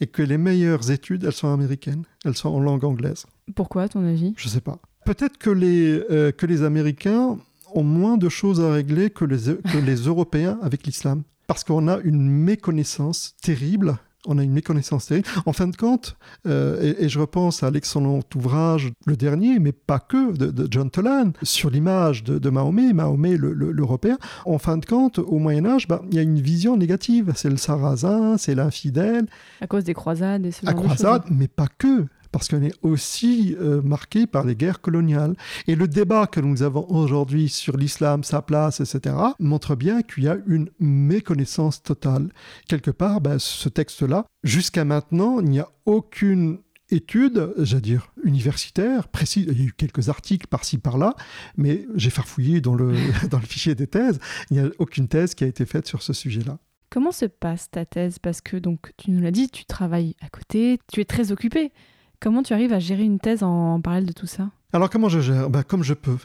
Et 0.00 0.06
que 0.06 0.22
les 0.22 0.38
meilleures 0.38 0.90
études, 0.90 1.24
elles 1.24 1.32
sont 1.32 1.52
américaines, 1.52 2.04
elles 2.24 2.36
sont 2.36 2.50
en 2.50 2.60
langue 2.60 2.84
anglaise. 2.84 3.26
Pourquoi, 3.54 3.82
à 3.82 3.88
ton 3.88 4.06
avis? 4.06 4.34
Je 4.36 4.48
sais 4.48 4.60
pas. 4.60 4.78
Peut-être 5.04 5.38
que 5.38 5.50
les, 5.50 6.00
euh, 6.10 6.30
que 6.32 6.46
les 6.46 6.62
Américains 6.62 7.38
ont 7.74 7.82
moins 7.82 8.16
de 8.16 8.28
choses 8.28 8.60
à 8.60 8.72
régler 8.72 9.10
que 9.10 9.24
les, 9.24 9.56
que 9.56 9.78
les 9.78 9.96
Européens 9.96 10.58
avec 10.62 10.86
l'islam. 10.86 11.22
Parce 11.46 11.64
qu'on 11.64 11.88
a 11.88 11.98
une 11.98 12.28
méconnaissance 12.28 13.34
terrible. 13.42 13.98
On 14.30 14.36
a 14.38 14.42
une 14.44 14.52
méconnaissance 14.52 15.06
terrible. 15.06 15.26
En 15.46 15.52
fin 15.54 15.66
de 15.68 15.74
compte, 15.76 16.16
euh, 16.46 16.80
et, 17.00 17.04
et 17.04 17.08
je 17.08 17.18
repense 17.18 17.62
à 17.62 17.70
l'excellent 17.70 18.20
ouvrage, 18.36 18.92
le 19.06 19.16
dernier, 19.16 19.58
mais 19.58 19.72
pas 19.72 19.98
que, 19.98 20.36
de, 20.36 20.50
de 20.50 20.68
John 20.70 20.90
Tolan, 20.90 21.32
sur 21.42 21.70
l'image 21.70 22.24
de, 22.24 22.38
de 22.38 22.50
Mahomet, 22.50 22.92
Mahomet 22.92 23.36
le- 23.38 23.54
le- 23.54 23.72
l'Européen. 23.72 24.18
En 24.44 24.58
fin 24.58 24.76
de 24.76 24.84
compte, 24.84 25.18
au 25.18 25.38
Moyen-Âge, 25.38 25.88
bah, 25.88 26.02
il 26.10 26.14
y 26.14 26.18
a 26.18 26.22
une 26.22 26.40
vision 26.40 26.76
négative. 26.76 27.32
C'est 27.36 27.48
le 27.50 27.56
sarrasin, 27.56 28.36
c'est 28.36 28.54
l'infidèle, 28.54 29.26
À 29.60 29.66
cause 29.66 29.84
des 29.84 29.94
croisades 29.94 30.44
et 30.46 30.50
ce 30.52 30.66
à 30.66 30.72
genre 30.72 30.82
de 30.82 30.88
choses. 30.88 30.96
croisade, 30.98 31.22
mais 31.30 31.48
pas 31.48 31.66
que, 31.78 32.04
parce 32.32 32.48
qu'on 32.48 32.62
est 32.62 32.74
aussi 32.82 33.56
euh, 33.60 33.82
marqué 33.82 34.26
par 34.26 34.44
les 34.44 34.56
guerres 34.56 34.80
coloniales. 34.80 35.34
Et 35.66 35.74
le 35.74 35.88
débat 35.88 36.26
que 36.26 36.40
nous 36.40 36.62
avons 36.62 36.88
aujourd'hui 36.90 37.48
sur 37.48 37.76
l'islam, 37.76 38.24
sa 38.24 38.42
place, 38.42 38.80
etc., 38.80 39.16
montre 39.38 39.76
bien 39.76 40.02
qu'il 40.02 40.24
y 40.24 40.28
a 40.28 40.36
une 40.46 40.70
méconnaissance 40.80 41.82
totale. 41.82 42.28
Quelque 42.68 42.90
part, 42.90 43.20
ben, 43.20 43.38
ce 43.38 43.68
texte-là, 43.68 44.24
jusqu'à 44.42 44.84
maintenant, 44.84 45.40
il 45.40 45.50
n'y 45.50 45.60
a 45.60 45.68
aucune 45.86 46.58
étude, 46.90 47.52
j'allais 47.58 47.80
dire 47.80 48.12
universitaire, 48.24 49.08
précise. 49.08 49.46
Il 49.50 49.58
y 49.58 49.62
a 49.62 49.66
eu 49.66 49.72
quelques 49.72 50.08
articles 50.08 50.46
par-ci 50.46 50.78
par-là, 50.78 51.14
mais 51.56 51.86
j'ai 51.94 52.10
farfouillé 52.10 52.60
dans 52.60 52.74
le, 52.74 52.94
dans 53.30 53.38
le 53.38 53.46
fichier 53.46 53.74
des 53.74 53.86
thèses. 53.86 54.18
Il 54.50 54.60
n'y 54.60 54.66
a 54.66 54.70
aucune 54.78 55.08
thèse 55.08 55.34
qui 55.34 55.44
a 55.44 55.46
été 55.46 55.66
faite 55.66 55.86
sur 55.86 56.02
ce 56.02 56.12
sujet-là. 56.12 56.58
Comment 56.90 57.12
se 57.12 57.26
passe 57.26 57.70
ta 57.70 57.84
thèse? 57.84 58.18
Parce 58.18 58.40
que, 58.40 58.56
donc, 58.56 58.92
tu 58.96 59.10
nous 59.10 59.20
l'as 59.20 59.30
dit, 59.30 59.50
tu 59.50 59.66
travailles 59.66 60.16
à 60.22 60.28
côté, 60.30 60.78
tu 60.90 61.00
es 61.00 61.04
très 61.04 61.32
occupé. 61.32 61.72
Comment 62.20 62.42
tu 62.42 62.52
arrives 62.52 62.72
à 62.72 62.78
gérer 62.78 63.04
une 63.04 63.18
thèse 63.20 63.42
en, 63.42 63.74
en 63.74 63.80
parallèle 63.80 64.06
de 64.06 64.12
tout 64.12 64.26
ça? 64.26 64.50
Alors 64.72 64.90
comment 64.90 65.08
je 65.08 65.20
gère? 65.20 65.48
Ben, 65.48 65.62
Comme 65.62 65.82
je 65.82 65.94
peux. 65.94 66.18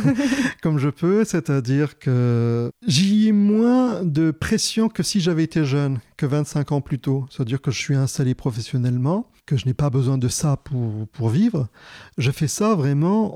comme 0.62 0.78
je 0.78 0.88
peux, 0.88 1.24
c'est-à-dire 1.24 1.98
que 1.98 2.70
j'y 2.86 3.28
ai 3.28 3.32
moins 3.32 4.02
de 4.02 4.30
pression 4.30 4.88
que 4.88 5.02
si 5.02 5.20
j'avais 5.20 5.44
été 5.44 5.64
jeune, 5.64 5.98
que 6.16 6.24
25 6.24 6.72
ans 6.72 6.80
plus 6.80 6.98
tôt. 6.98 7.26
C'est-à-dire 7.30 7.60
que 7.60 7.70
je 7.70 7.78
suis 7.78 7.94
installé 7.94 8.34
professionnellement, 8.34 9.26
que 9.44 9.56
je 9.58 9.66
n'ai 9.66 9.74
pas 9.74 9.90
besoin 9.90 10.16
de 10.16 10.28
ça 10.28 10.56
pour, 10.56 11.06
pour 11.08 11.28
vivre. 11.28 11.68
Je 12.16 12.30
fais 12.30 12.48
ça 12.48 12.74
vraiment 12.74 13.32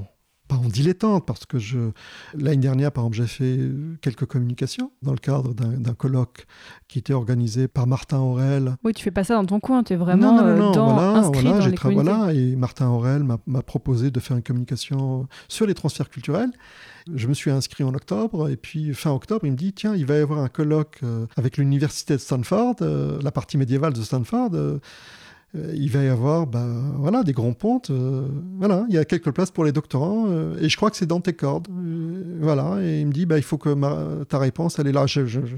en 0.00 0.06
pas 0.48 0.56
en 0.56 0.68
dilettante, 0.68 1.26
parce 1.26 1.46
que 1.46 1.58
je 1.58 1.90
l'année 2.34 2.56
dernière, 2.58 2.92
par 2.92 3.04
exemple, 3.04 3.16
j'ai 3.16 3.26
fait 3.26 3.58
quelques 4.00 4.26
communications 4.26 4.92
dans 5.02 5.12
le 5.12 5.18
cadre 5.18 5.54
d'un 5.54 5.94
colloque 5.94 6.46
qui 6.88 6.98
était 6.98 7.12
organisé 7.12 7.68
par 7.68 7.86
Martin 7.86 8.18
Aurel 8.18 8.76
Oui, 8.84 8.92
tu 8.92 9.02
fais 9.02 9.10
pas 9.10 9.24
ça 9.24 9.34
dans 9.34 9.44
ton 9.44 9.60
coin, 9.60 9.82
tu 9.82 9.92
es 9.92 9.96
vraiment 9.96 10.32
non, 10.32 10.42
non, 10.42 10.56
non, 10.56 10.70
euh, 10.70 10.72
dans, 10.74 10.94
voilà, 10.94 11.08
inscrit 11.18 11.42
voilà, 11.42 11.56
dans 11.58 11.60
j'ai 11.62 11.70
les 11.70 11.76
communautés. 11.76 12.10
voilà, 12.10 12.32
et 12.34 12.56
Martin 12.56 12.88
Aurel 12.88 13.22
m'a 13.24 13.38
m'a 13.46 13.62
proposé 13.62 14.10
de 14.10 14.20
faire 14.20 14.36
une 14.36 14.42
communication 14.42 15.26
sur 15.48 15.66
les 15.66 15.74
transferts 15.74 16.10
culturels. 16.10 16.50
Je 17.14 17.28
me 17.28 17.34
suis 17.34 17.50
inscrit 17.50 17.84
en 17.84 17.94
octobre, 17.94 18.48
et 18.48 18.56
puis 18.56 18.92
fin 18.92 19.12
octobre, 19.12 19.46
il 19.46 19.52
me 19.52 19.56
dit 19.56 19.72
tiens, 19.72 19.94
il 19.94 20.06
va 20.06 20.16
y 20.16 20.20
avoir 20.20 20.40
un 20.40 20.48
colloque 20.48 20.98
euh, 21.04 21.26
avec 21.36 21.56
l'université 21.56 22.14
de 22.14 22.18
Stanford, 22.20 22.76
euh, 22.82 23.20
la 23.22 23.30
partie 23.30 23.56
médiévale 23.58 23.92
de 23.92 24.02
Stanford. 24.02 24.50
Euh, 25.54 25.72
il 25.76 25.90
va 25.90 26.02
y 26.02 26.08
avoir 26.08 26.46
bah, 26.46 26.66
voilà, 26.96 27.22
des 27.22 27.32
grands 27.32 27.52
pontes. 27.54 27.90
euh, 27.90 28.28
voilà, 28.58 28.84
il 28.88 28.94
y 28.94 28.98
a 28.98 29.04
quelques 29.04 29.30
places 29.30 29.50
pour 29.50 29.64
les 29.64 29.72
doctorants, 29.72 30.26
euh, 30.28 30.58
et 30.60 30.68
je 30.68 30.76
crois 30.76 30.90
que 30.90 30.96
c'est 30.96 31.06
dans 31.06 31.20
tes 31.20 31.32
cordes. 31.34 31.68
euh, 31.70 32.38
voilà, 32.40 32.78
et 32.82 33.00
il 33.00 33.06
me 33.06 33.12
dit 33.12 33.26
bah, 33.26 33.36
il 33.38 33.42
faut 33.44 33.58
que 33.58 33.68
ma- 33.70 34.24
ta 34.28 34.38
réponse, 34.38 34.78
elle 34.78 34.88
est 34.88 34.92
là. 34.92 35.06
Je, 35.06 35.26
je- 35.26 35.46
je- 35.46 35.56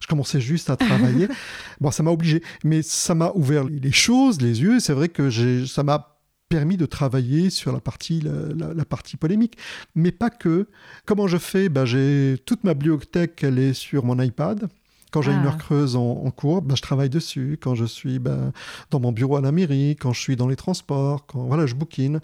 je 0.00 0.06
commençais 0.08 0.40
juste 0.40 0.68
à 0.68 0.76
travailler. 0.76 1.28
bon, 1.80 1.90
ça 1.90 2.02
m'a 2.02 2.10
obligé, 2.10 2.42
mais 2.64 2.82
ça 2.82 3.14
m'a 3.14 3.30
ouvert 3.34 3.64
les 3.64 3.92
choses, 3.92 4.40
les 4.40 4.60
yeux. 4.60 4.80
C'est 4.80 4.92
vrai 4.94 5.08
que 5.08 5.30
ça 5.66 5.82
m'a 5.84 6.08
permis 6.48 6.76
de 6.76 6.84
travailler 6.86 7.48
sur 7.48 7.72
la 7.72 7.80
partie, 7.80 8.20
la, 8.20 8.32
la- 8.54 8.74
la 8.74 8.84
partie 8.84 9.16
polémique. 9.16 9.56
Mais 9.94 10.10
pas 10.12 10.28
que. 10.28 10.66
Comment 11.06 11.26
je 11.26 11.38
fais? 11.38 11.68
Ben, 11.70 11.84
J'ai 11.86 12.36
toute 12.44 12.62
ma 12.64 12.74
bibliothèque, 12.74 13.42
elle 13.42 13.58
est 13.58 13.72
sur 13.74 14.04
mon 14.04 14.20
iPad. 14.20 14.68
Quand 15.12 15.22
j'ai 15.22 15.30
une 15.32 15.42
Ah. 15.44 15.46
heure 15.48 15.58
creuse 15.58 15.94
en, 15.94 16.00
en 16.24 16.30
cours, 16.32 16.62
ben, 16.62 16.74
je 16.74 16.82
travaille 16.82 17.10
dessus. 17.10 17.58
Quand 17.60 17.74
je 17.76 17.84
suis 17.84 18.18
ben, 18.18 18.52
dans 18.90 18.98
mon 18.98 19.12
bureau 19.12 19.36
à 19.36 19.40
la 19.40 19.52
mairie, 19.52 19.94
quand 19.94 20.12
je 20.12 20.20
suis 20.20 20.34
dans 20.36 20.48
les 20.48 20.56
transports, 20.56 21.26
quand 21.26 21.44
voilà, 21.44 21.66
je 21.66 21.74
bouquine. 21.74 22.20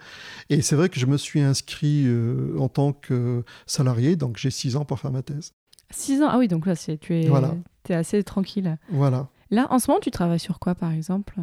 Et 0.51 0.62
c'est 0.62 0.74
vrai 0.74 0.88
que 0.88 0.98
je 0.98 1.07
me 1.07 1.16
suis 1.16 1.40
inscrit 1.40 2.05
euh, 2.07 2.57
en 2.59 2.68
tant 2.68 2.92
que 2.92 3.44
salarié, 3.66 4.16
donc 4.16 4.37
j'ai 4.38 4.51
six 4.51 4.74
ans 4.74 4.85
pour 4.85 4.98
faire 4.98 5.12
ma 5.12 5.22
thèse. 5.22 5.53
6 5.90 6.22
ans. 6.22 6.29
Ah 6.31 6.38
oui, 6.38 6.48
donc 6.48 6.66
là, 6.66 6.74
c'est, 6.74 6.98
tu 6.98 7.14
es, 7.14 7.29
Voilà. 7.29 7.55
es 7.88 7.94
assez 7.94 8.22
tranquille. 8.24 8.77
Voilà. 8.90 9.29
Là, 9.51 9.66
en 9.70 9.79
ce 9.79 9.90
moment, 9.90 10.01
tu 10.01 10.11
travailles 10.11 10.38
sur 10.40 10.59
quoi, 10.59 10.74
par 10.74 10.92
exemple? 10.92 11.38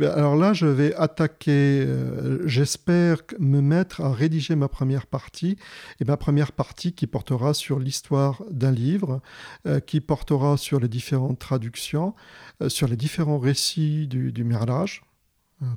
Alors 0.00 0.36
là, 0.36 0.54
je 0.54 0.66
vais 0.66 0.94
attaquer, 0.94 1.84
euh, 1.86 2.46
j'espère 2.46 3.18
me 3.38 3.60
mettre 3.60 4.00
à 4.00 4.12
rédiger 4.12 4.56
ma 4.56 4.68
première 4.68 5.06
partie. 5.06 5.56
Et 6.00 6.04
ma 6.04 6.16
première 6.16 6.52
partie 6.52 6.92
qui 6.94 7.06
portera 7.06 7.52
sur 7.52 7.78
l'histoire 7.78 8.42
d'un 8.50 8.72
livre, 8.72 9.20
euh, 9.66 9.80
qui 9.80 10.00
portera 10.00 10.56
sur 10.56 10.80
les 10.80 10.88
différentes 10.88 11.38
traductions, 11.38 12.14
euh, 12.62 12.70
sur 12.70 12.88
les 12.88 12.96
différents 12.96 13.38
récits 13.38 14.06
du, 14.08 14.32
du 14.32 14.44
euh, 14.44 15.11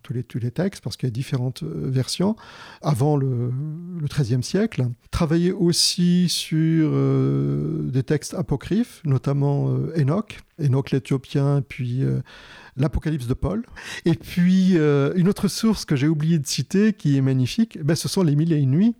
tous, 0.03 0.13
les, 0.13 0.23
tous 0.23 0.39
les 0.39 0.51
textes, 0.51 0.83
parce 0.83 0.97
qu'il 0.97 1.07
y 1.07 1.11
a 1.11 1.13
différentes 1.13 1.63
euh, 1.63 1.89
versions, 1.89 2.35
avant 2.81 3.17
le, 3.17 3.51
XIIIe 4.03 4.43
siècle. 4.43 4.87
Travailler 5.11 5.51
aussi 5.51 6.29
sur 6.29 6.89
euh, 6.91 7.83
des 7.83 8.03
textes 8.03 8.33
apocryphes, 8.33 9.01
notamment 9.05 9.69
euh, 9.69 9.93
Enoch, 9.99 10.39
Enoch 10.61 10.91
l'Éthiopien, 10.91 11.63
puis 11.67 12.03
euh, 12.03 12.21
l'Apocalypse 12.77 13.27
de 13.27 13.33
Paul. 13.33 13.65
Et 14.05 14.15
puis, 14.15 14.75
une 14.75 15.27
autre 15.29 15.47
source 15.47 15.85
que 15.85 15.95
j'ai 15.95 16.07
oublié 16.07 16.39
de 16.39 16.47
citer, 16.47 16.93
qui 16.93 17.17
est 17.17 17.21
magnifique, 17.21 17.79
ben, 17.81 17.95
ce 17.95 18.07
sont 18.07 18.23
les 18.23 18.35
Mille 18.35 18.51
et 18.53 18.57
une 18.57 18.71
nuits. 18.71 18.95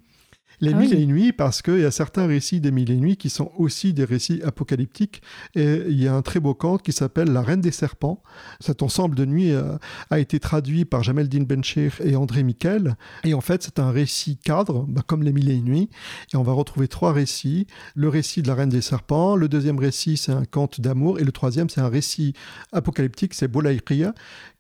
Les 0.61 0.73
Ah 0.73 0.77
Mille 0.77 0.91
oui. 0.91 0.97
et 0.97 1.01
une 1.01 1.11
nuits, 1.11 1.33
parce 1.33 1.61
qu'il 1.61 1.79
y 1.79 1.85
a 1.85 1.91
certains 1.91 2.27
récits 2.27 2.61
des 2.61 2.71
Mille 2.71 2.91
et 2.91 2.95
une 2.95 3.01
nuits 3.01 3.17
qui 3.17 3.29
sont 3.29 3.51
aussi 3.57 3.93
des 3.93 4.05
récits 4.05 4.41
apocalyptiques. 4.43 5.21
Et 5.55 5.81
il 5.87 6.01
y 6.01 6.07
a 6.07 6.15
un 6.15 6.21
très 6.21 6.39
beau 6.39 6.53
conte 6.53 6.81
qui 6.81 6.91
s'appelle 6.91 7.31
La 7.31 7.41
Reine 7.41 7.61
des 7.61 7.71
Serpents. 7.71 8.21
Cet 8.59 8.81
ensemble 8.81 9.15
de 9.15 9.25
nuits 9.25 9.51
euh, 9.51 9.77
a 10.09 10.19
été 10.19 10.39
traduit 10.39 10.85
par 10.85 11.03
Jamel 11.03 11.29
Din 11.29 11.43
Benchir 11.43 11.93
et 12.03 12.15
André 12.15 12.43
Miquel. 12.43 12.95
Et 13.23 13.33
en 13.33 13.41
fait, 13.41 13.63
c'est 13.63 13.79
un 13.79 13.91
récit 13.91 14.37
cadre, 14.37 14.85
bah, 14.87 15.01
comme 15.05 15.23
les 15.23 15.33
Mille 15.33 15.49
et 15.49 15.55
une 15.55 15.65
nuits. 15.65 15.89
Et 16.33 16.37
on 16.37 16.43
va 16.43 16.53
retrouver 16.53 16.87
trois 16.87 17.13
récits. 17.13 17.67
Le 17.95 18.09
récit 18.09 18.41
de 18.41 18.47
la 18.47 18.55
Reine 18.55 18.69
des 18.69 18.81
Serpents, 18.81 19.35
le 19.35 19.47
deuxième 19.49 19.79
récit, 19.79 20.17
c'est 20.17 20.31
un 20.31 20.45
conte 20.45 20.81
d'amour, 20.81 21.19
et 21.19 21.23
le 21.23 21.31
troisième, 21.31 21.69
c'est 21.69 21.81
un 21.81 21.89
récit 21.89 22.33
apocalyptique, 22.71 23.33
c'est 23.33 23.47
Bolaïria, 23.47 24.13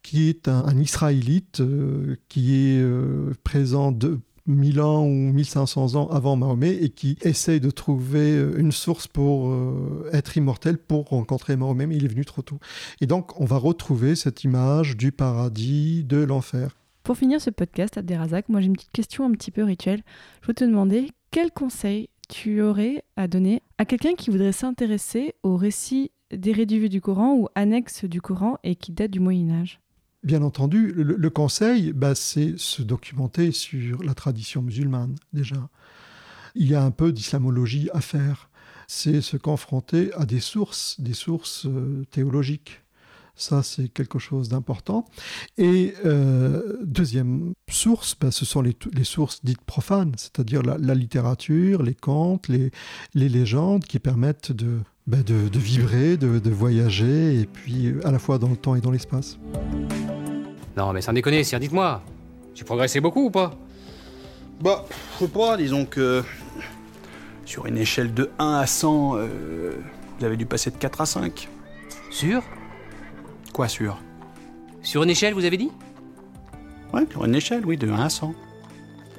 qui 0.03 0.29
est 0.29 0.47
un, 0.47 0.65
un 0.65 0.77
Israélite 0.79 1.61
euh, 1.61 2.15
qui 2.29 2.55
est 2.55 2.79
euh, 2.81 3.33
présent 3.43 3.91
de 3.91 4.19
1000 4.47 4.81
ans 4.81 5.05
ou 5.05 5.33
1500 5.33 5.95
ans 5.95 6.07
avant 6.07 6.35
Mahomet 6.35 6.75
et 6.75 6.89
qui 6.89 7.17
essaye 7.21 7.59
de 7.59 7.71
trouver 7.71 8.31
euh, 8.31 8.57
une 8.57 8.71
source 8.71 9.07
pour 9.07 9.49
euh, 9.49 10.09
être 10.13 10.37
immortel, 10.37 10.77
pour 10.77 11.09
rencontrer 11.09 11.55
Mahomet, 11.55 11.87
mais 11.87 11.97
il 11.97 12.05
est 12.05 12.09
venu 12.09 12.25
trop 12.25 12.41
tôt. 12.41 12.59
Et 13.01 13.07
donc, 13.07 13.39
on 13.39 13.45
va 13.45 13.57
retrouver 13.57 14.15
cette 14.15 14.43
image 14.43 14.97
du 14.97 15.11
paradis, 15.11 16.03
de 16.03 16.17
l'enfer. 16.17 16.75
Pour 17.03 17.17
finir 17.17 17.39
ce 17.39 17.51
podcast, 17.51 17.97
Abderrazak, 17.97 18.49
moi 18.49 18.61
j'ai 18.61 18.67
une 18.67 18.73
petite 18.73 18.91
question 18.91 19.25
un 19.25 19.31
petit 19.31 19.51
peu 19.51 19.63
rituelle. 19.63 20.01
Je 20.41 20.47
veux 20.47 20.55
te 20.55 20.63
demander 20.63 21.11
quel 21.29 21.51
conseil 21.51 22.09
tu 22.29 22.61
aurais 22.61 23.03
à 23.15 23.27
donner 23.27 23.61
à 23.77 23.85
quelqu'un 23.85 24.15
qui 24.15 24.31
voudrait 24.31 24.51
s'intéresser 24.51 25.35
au 25.43 25.55
récit 25.55 26.11
dérivés 26.31 26.89
du 26.89 27.01
Coran 27.01 27.35
ou 27.35 27.47
annexes 27.53 28.05
du 28.05 28.21
Coran 28.21 28.57
et 28.63 28.75
qui 28.75 28.91
date 28.91 29.11
du 29.11 29.19
Moyen 29.19 29.51
Âge? 29.51 29.79
Bien 30.25 30.41
entendu, 30.41 30.91
le, 30.91 31.29
conseil, 31.29 31.93
bah, 31.93 32.15
c'est 32.15 32.57
se 32.57 32.81
documenter 32.81 33.51
sur 33.51 34.01
la 34.01 34.15
tradition 34.15 34.63
musulmane, 34.63 35.13
déjà. 35.33 35.69
Il 36.55 36.67
y 36.67 36.73
a 36.73 36.83
un 36.83 36.89
peu 36.89 37.11
d'islamologie 37.11 37.91
à 37.93 38.01
faire. 38.01 38.49
C'est 38.87 39.21
se 39.21 39.37
confronter 39.37 40.11
à 40.13 40.25
des 40.25 40.39
sources, 40.39 40.99
des 40.99 41.13
sources 41.13 41.67
euh, 41.67 42.05
théologiques. 42.09 42.81
Ça, 43.35 43.61
c'est 43.61 43.87
quelque 43.87 44.17
chose 44.17 44.49
d'important. 44.49 45.05
Et 45.59 45.93
euh, 46.05 46.75
deuxième 46.83 47.53
source, 47.69 48.15
bah, 48.19 48.31
ce 48.31 48.45
sont 48.45 48.63
les, 48.63 48.75
sources 49.03 49.45
dites 49.45 49.61
profanes, 49.61 50.13
c'est-à-dire 50.17 50.63
la, 50.63 50.95
littérature, 50.95 51.83
les 51.83 51.93
contes, 51.93 52.47
les 52.47 52.71
légendes 53.13 53.85
qui 53.85 53.99
permettent 53.99 54.51
de, 54.51 54.79
bah, 55.07 55.17
de, 55.17 55.49
de 55.49 55.59
vibrer, 55.59 56.17
de, 56.17 56.39
de, 56.39 56.49
voyager, 56.49 57.39
et 57.41 57.45
puis 57.45 57.93
à 58.03 58.11
la 58.11 58.19
fois 58.19 58.39
dans 58.39 58.49
le 58.49 58.57
temps 58.57 58.75
et 58.75 58.81
dans 58.81 58.91
l'espace. 58.91 59.37
Non, 60.75 60.93
mais 60.93 61.01
sans 61.01 61.13
déconner, 61.13 61.43
sire, 61.43 61.59
dites-moi. 61.59 62.01
J'ai 62.55 62.63
progressé 62.63 62.99
beaucoup 62.99 63.25
ou 63.25 63.31
pas? 63.31 63.53
Bah, 64.61 64.85
je 65.13 65.25
sais 65.25 65.31
pas, 65.31 65.57
disons 65.57 65.85
que. 65.85 66.23
Sur 67.45 67.67
une 67.67 67.77
échelle 67.77 68.11
de 68.13 68.31
1 68.39 68.53
à 68.55 68.65
100, 68.65 69.17
euh, 69.17 69.75
vous 70.17 70.25
avez 70.25 70.35
dû 70.35 70.47
passer 70.47 70.71
de 70.71 70.77
4 70.77 71.01
à 71.01 71.05
5. 71.05 71.47
Sûr? 72.09 72.41
Quoi, 73.53 73.67
sûr? 73.67 74.01
Sur 74.81 75.03
une 75.03 75.11
échelle, 75.11 75.35
vous 75.35 75.45
avez 75.45 75.57
dit? 75.57 75.69
Ouais, 76.91 77.05
sur 77.11 77.23
une 77.25 77.35
échelle, 77.35 77.63
oui, 77.63 77.77
de 77.77 77.87
1 77.87 77.99
à 77.99 78.09
100. 78.09 78.33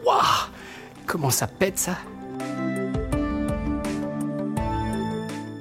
Waouh 0.05 0.19
Comment 1.07 1.31
ça 1.31 1.47
pète, 1.47 1.79
ça? 1.79 1.99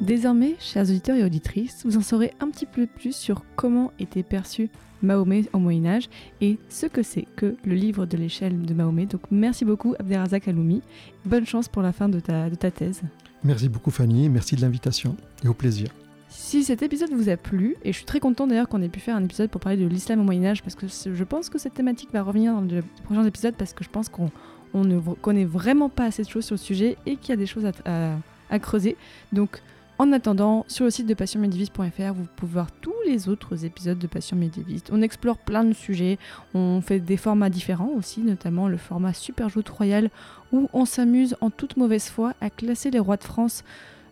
Désormais, 0.05 0.55
chers 0.59 0.83
auditeurs 0.83 1.15
et 1.15 1.23
auditrices, 1.23 1.83
vous 1.83 1.97
en 1.97 2.01
saurez 2.01 2.31
un 2.39 2.51
petit 2.51 2.67
peu 2.67 2.85
plus 2.85 3.15
sur 3.15 3.43
comment 3.55 3.91
était 3.97 4.21
perçu 4.21 4.69
Mahomet 5.01 5.45
au 5.51 5.57
Moyen 5.57 5.87
Âge 5.87 6.09
et 6.41 6.59
ce 6.69 6.85
que 6.85 7.01
c'est 7.01 7.25
que 7.35 7.55
le 7.65 7.73
livre 7.73 8.05
de 8.05 8.15
l'échelle 8.15 8.61
de 8.61 8.73
Mahomet. 8.75 9.07
Donc 9.07 9.21
merci 9.31 9.65
beaucoup 9.65 9.95
Abderrazak 9.97 10.47
Aloumi. 10.47 10.83
Bonne 11.25 11.47
chance 11.47 11.67
pour 11.67 11.81
la 11.81 11.91
fin 11.91 12.07
de 12.07 12.19
ta, 12.19 12.51
de 12.51 12.55
ta 12.55 12.69
thèse. 12.69 13.01
Merci 13.43 13.67
beaucoup 13.67 13.89
Fanny, 13.89 14.29
merci 14.29 14.55
de 14.55 14.61
l'invitation 14.61 15.17
et 15.43 15.47
au 15.47 15.55
plaisir. 15.55 15.89
Si 16.29 16.63
cet 16.63 16.83
épisode 16.83 17.09
vous 17.11 17.29
a 17.29 17.37
plu, 17.37 17.75
et 17.83 17.91
je 17.91 17.97
suis 17.97 18.05
très 18.05 18.19
content 18.19 18.45
d'ailleurs 18.45 18.69
qu'on 18.69 18.83
ait 18.83 18.89
pu 18.89 18.99
faire 18.99 19.15
un 19.15 19.23
épisode 19.23 19.49
pour 19.49 19.59
parler 19.59 19.79
de 19.79 19.87
l'islam 19.87 20.19
au 20.19 20.23
Moyen 20.23 20.45
Âge, 20.45 20.61
parce 20.61 20.75
que 20.75 20.85
je 20.87 21.23
pense 21.23 21.49
que 21.49 21.57
cette 21.57 21.73
thématique 21.73 22.09
va 22.13 22.21
revenir 22.21 22.53
dans 22.53 22.61
les 22.61 22.83
prochains 23.05 23.25
épisodes, 23.25 23.55
parce 23.57 23.73
que 23.73 23.83
je 23.83 23.89
pense 23.89 24.09
qu'on 24.09 24.29
on 24.75 24.83
ne 24.83 24.99
connaît 24.99 25.45
vraiment 25.45 25.89
pas 25.89 26.05
assez 26.05 26.21
de 26.21 26.29
choses 26.29 26.45
sur 26.45 26.53
le 26.53 26.59
sujet 26.59 26.95
et 27.07 27.15
qu'il 27.15 27.29
y 27.29 27.33
a 27.33 27.37
des 27.37 27.47
choses 27.47 27.65
à, 27.65 27.71
à, 27.85 28.17
à 28.51 28.59
creuser. 28.59 28.97
Donc 29.33 29.61
en 29.97 30.11
attendant, 30.11 30.65
sur 30.67 30.85
le 30.85 30.91
site 30.91 31.07
de 31.07 31.13
passionmédiéviste.fr, 31.13 32.13
vous 32.13 32.27
pouvez 32.35 32.51
voir 32.51 32.71
tous 32.81 32.93
les 33.05 33.29
autres 33.29 33.65
épisodes 33.65 33.97
de 33.97 34.07
Passion 34.07 34.35
Médiéviste. 34.35 34.89
On 34.91 35.01
explore 35.01 35.37
plein 35.37 35.63
de 35.63 35.73
sujets, 35.73 36.17
on 36.53 36.81
fait 36.81 36.99
des 36.99 37.17
formats 37.17 37.49
différents 37.49 37.91
aussi, 37.97 38.21
notamment 38.21 38.67
le 38.67 38.77
format 38.77 39.13
Super 39.13 39.47
Joute 39.47 39.69
Royal, 39.69 40.09
où 40.51 40.69
on 40.73 40.85
s'amuse 40.85 41.37
en 41.39 41.49
toute 41.49 41.77
mauvaise 41.77 42.09
foi 42.09 42.33
à 42.41 42.49
classer 42.49 42.91
les 42.91 42.99
rois 42.99 43.17
de 43.17 43.23
France 43.23 43.63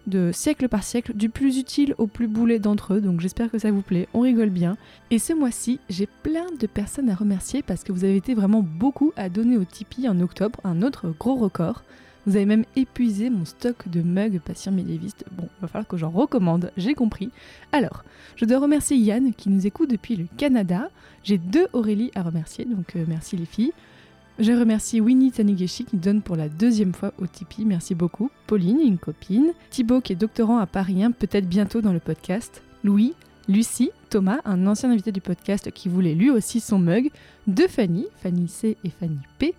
de 0.08 0.32
siècle 0.34 0.68
par 0.68 0.84
siècle, 0.84 1.14
du 1.14 1.30
plus 1.30 1.58
utile 1.58 1.96
au 1.98 2.08
plus 2.08 2.28
boulet 2.28 2.60
d'entre 2.60 2.96
eux, 2.96 3.02
donc 3.02 3.22
j'espère 3.22 3.50
que 3.50 3.58
ça 3.58 3.72
vous 3.72 3.82
plaît, 3.82 4.08
on 4.14 4.22
rigole 4.22 4.50
bien. 4.50 4.78
Et 5.12 5.20
ce 5.20 5.34
mois-ci, 5.34 5.80
j'ai 5.90 6.08
plein 6.24 6.48
de 6.60 6.68
personnes 6.68 7.10
à 7.10 7.16
remercier 7.16 7.62
parce 7.62 7.84
que 7.84 7.92
vous 7.92 8.04
avez 8.04 8.18
été 8.18 8.34
vraiment 8.34 8.62
beaucoup 8.62 9.14
à 9.16 9.30
donner 9.30 9.58
au 9.58 9.64
Tipeee 9.64 10.10
en 10.10 10.20
octobre, 10.20 10.60
un 10.64 10.82
autre 10.82 11.14
gros 11.18 11.36
record. 11.36 11.84
Vous 12.26 12.36
avez 12.36 12.46
même 12.46 12.66
épuisé 12.76 13.30
mon 13.30 13.44
stock 13.44 13.90
de 13.90 14.02
mugs 14.02 14.40
patient 14.40 14.72
médiéviste. 14.72 15.26
Bon, 15.32 15.50
il 15.58 15.62
va 15.62 15.68
falloir 15.68 15.88
que 15.88 15.98
j'en 15.98 16.10
recommande, 16.10 16.72
j'ai 16.78 16.94
compris. 16.94 17.30
Alors, 17.72 18.04
je 18.36 18.46
dois 18.46 18.60
remercier 18.60 18.96
Yann 18.98 19.34
qui 19.34 19.50
nous 19.50 19.68
écoute 19.68 19.90
depuis 19.90 20.16
le 20.16 20.28
Canada. 20.38 20.90
J'ai 21.24 21.38
deux 21.38 21.68
Aurélie 21.74 22.12
à 22.16 22.24
remercier, 22.24 22.66
donc 22.66 22.96
euh, 22.96 23.04
merci 23.08 23.36
les 23.36 23.46
filles. 23.46 23.74
Je 24.40 24.52
remercie 24.52 25.00
Winnie 25.00 25.32
Taniguchi 25.32 25.86
qui 25.86 25.98
donne 25.98 26.22
pour 26.22 26.36
la 26.36 26.50
deuxième 26.50 26.94
fois 26.94 27.14
au 27.20 27.28
Tipeee, 27.28 27.66
merci 27.66 27.94
beaucoup. 27.94 28.32
Pauline, 28.48 28.80
une 28.80 28.98
copine. 28.98 29.52
Thibaut 29.70 30.02
qui 30.02 30.14
est 30.14 30.16
doctorant 30.16 30.58
à 30.58 30.66
Paris 30.66 31.04
1, 31.04 31.12
peut-être 31.12 31.48
bientôt 31.48 31.82
dans 31.82 31.94
le 31.94 32.00
podcast. 32.00 32.64
Louis, 32.84 33.14
Lucie, 33.48 33.92
Thomas, 34.10 34.40
un 34.46 34.66
ancien 34.66 34.90
invité 34.90 35.12
du 35.12 35.22
podcast 35.22 35.70
qui 35.72 35.90
voulait 35.90 36.16
lui 36.16 36.30
aussi 36.32 36.62
son 36.62 36.80
mug. 36.80 37.12
Deux 37.46 37.68
Fanny, 37.68 38.08
Fanny 38.24 38.48
C 38.48 38.78
et 38.84 38.90
Fanny 38.90 39.20
P. 39.38 39.54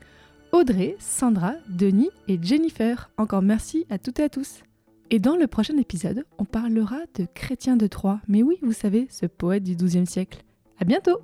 Audrey, 0.54 0.94
Sandra, 1.00 1.54
Denis 1.68 2.10
et 2.28 2.38
Jennifer. 2.40 3.10
Encore 3.18 3.42
merci 3.42 3.86
à 3.90 3.98
toutes 3.98 4.20
et 4.20 4.22
à 4.22 4.28
tous. 4.28 4.62
Et 5.10 5.18
dans 5.18 5.34
le 5.34 5.48
prochain 5.48 5.76
épisode, 5.78 6.24
on 6.38 6.44
parlera 6.44 6.98
de 7.16 7.26
Chrétien 7.34 7.76
de 7.76 7.88
Troyes. 7.88 8.20
Mais 8.28 8.44
oui, 8.44 8.58
vous 8.62 8.72
savez, 8.72 9.08
ce 9.10 9.26
poète 9.26 9.64
du 9.64 9.74
XIIe 9.74 10.06
siècle. 10.06 10.44
À 10.78 10.84
bientôt 10.84 11.18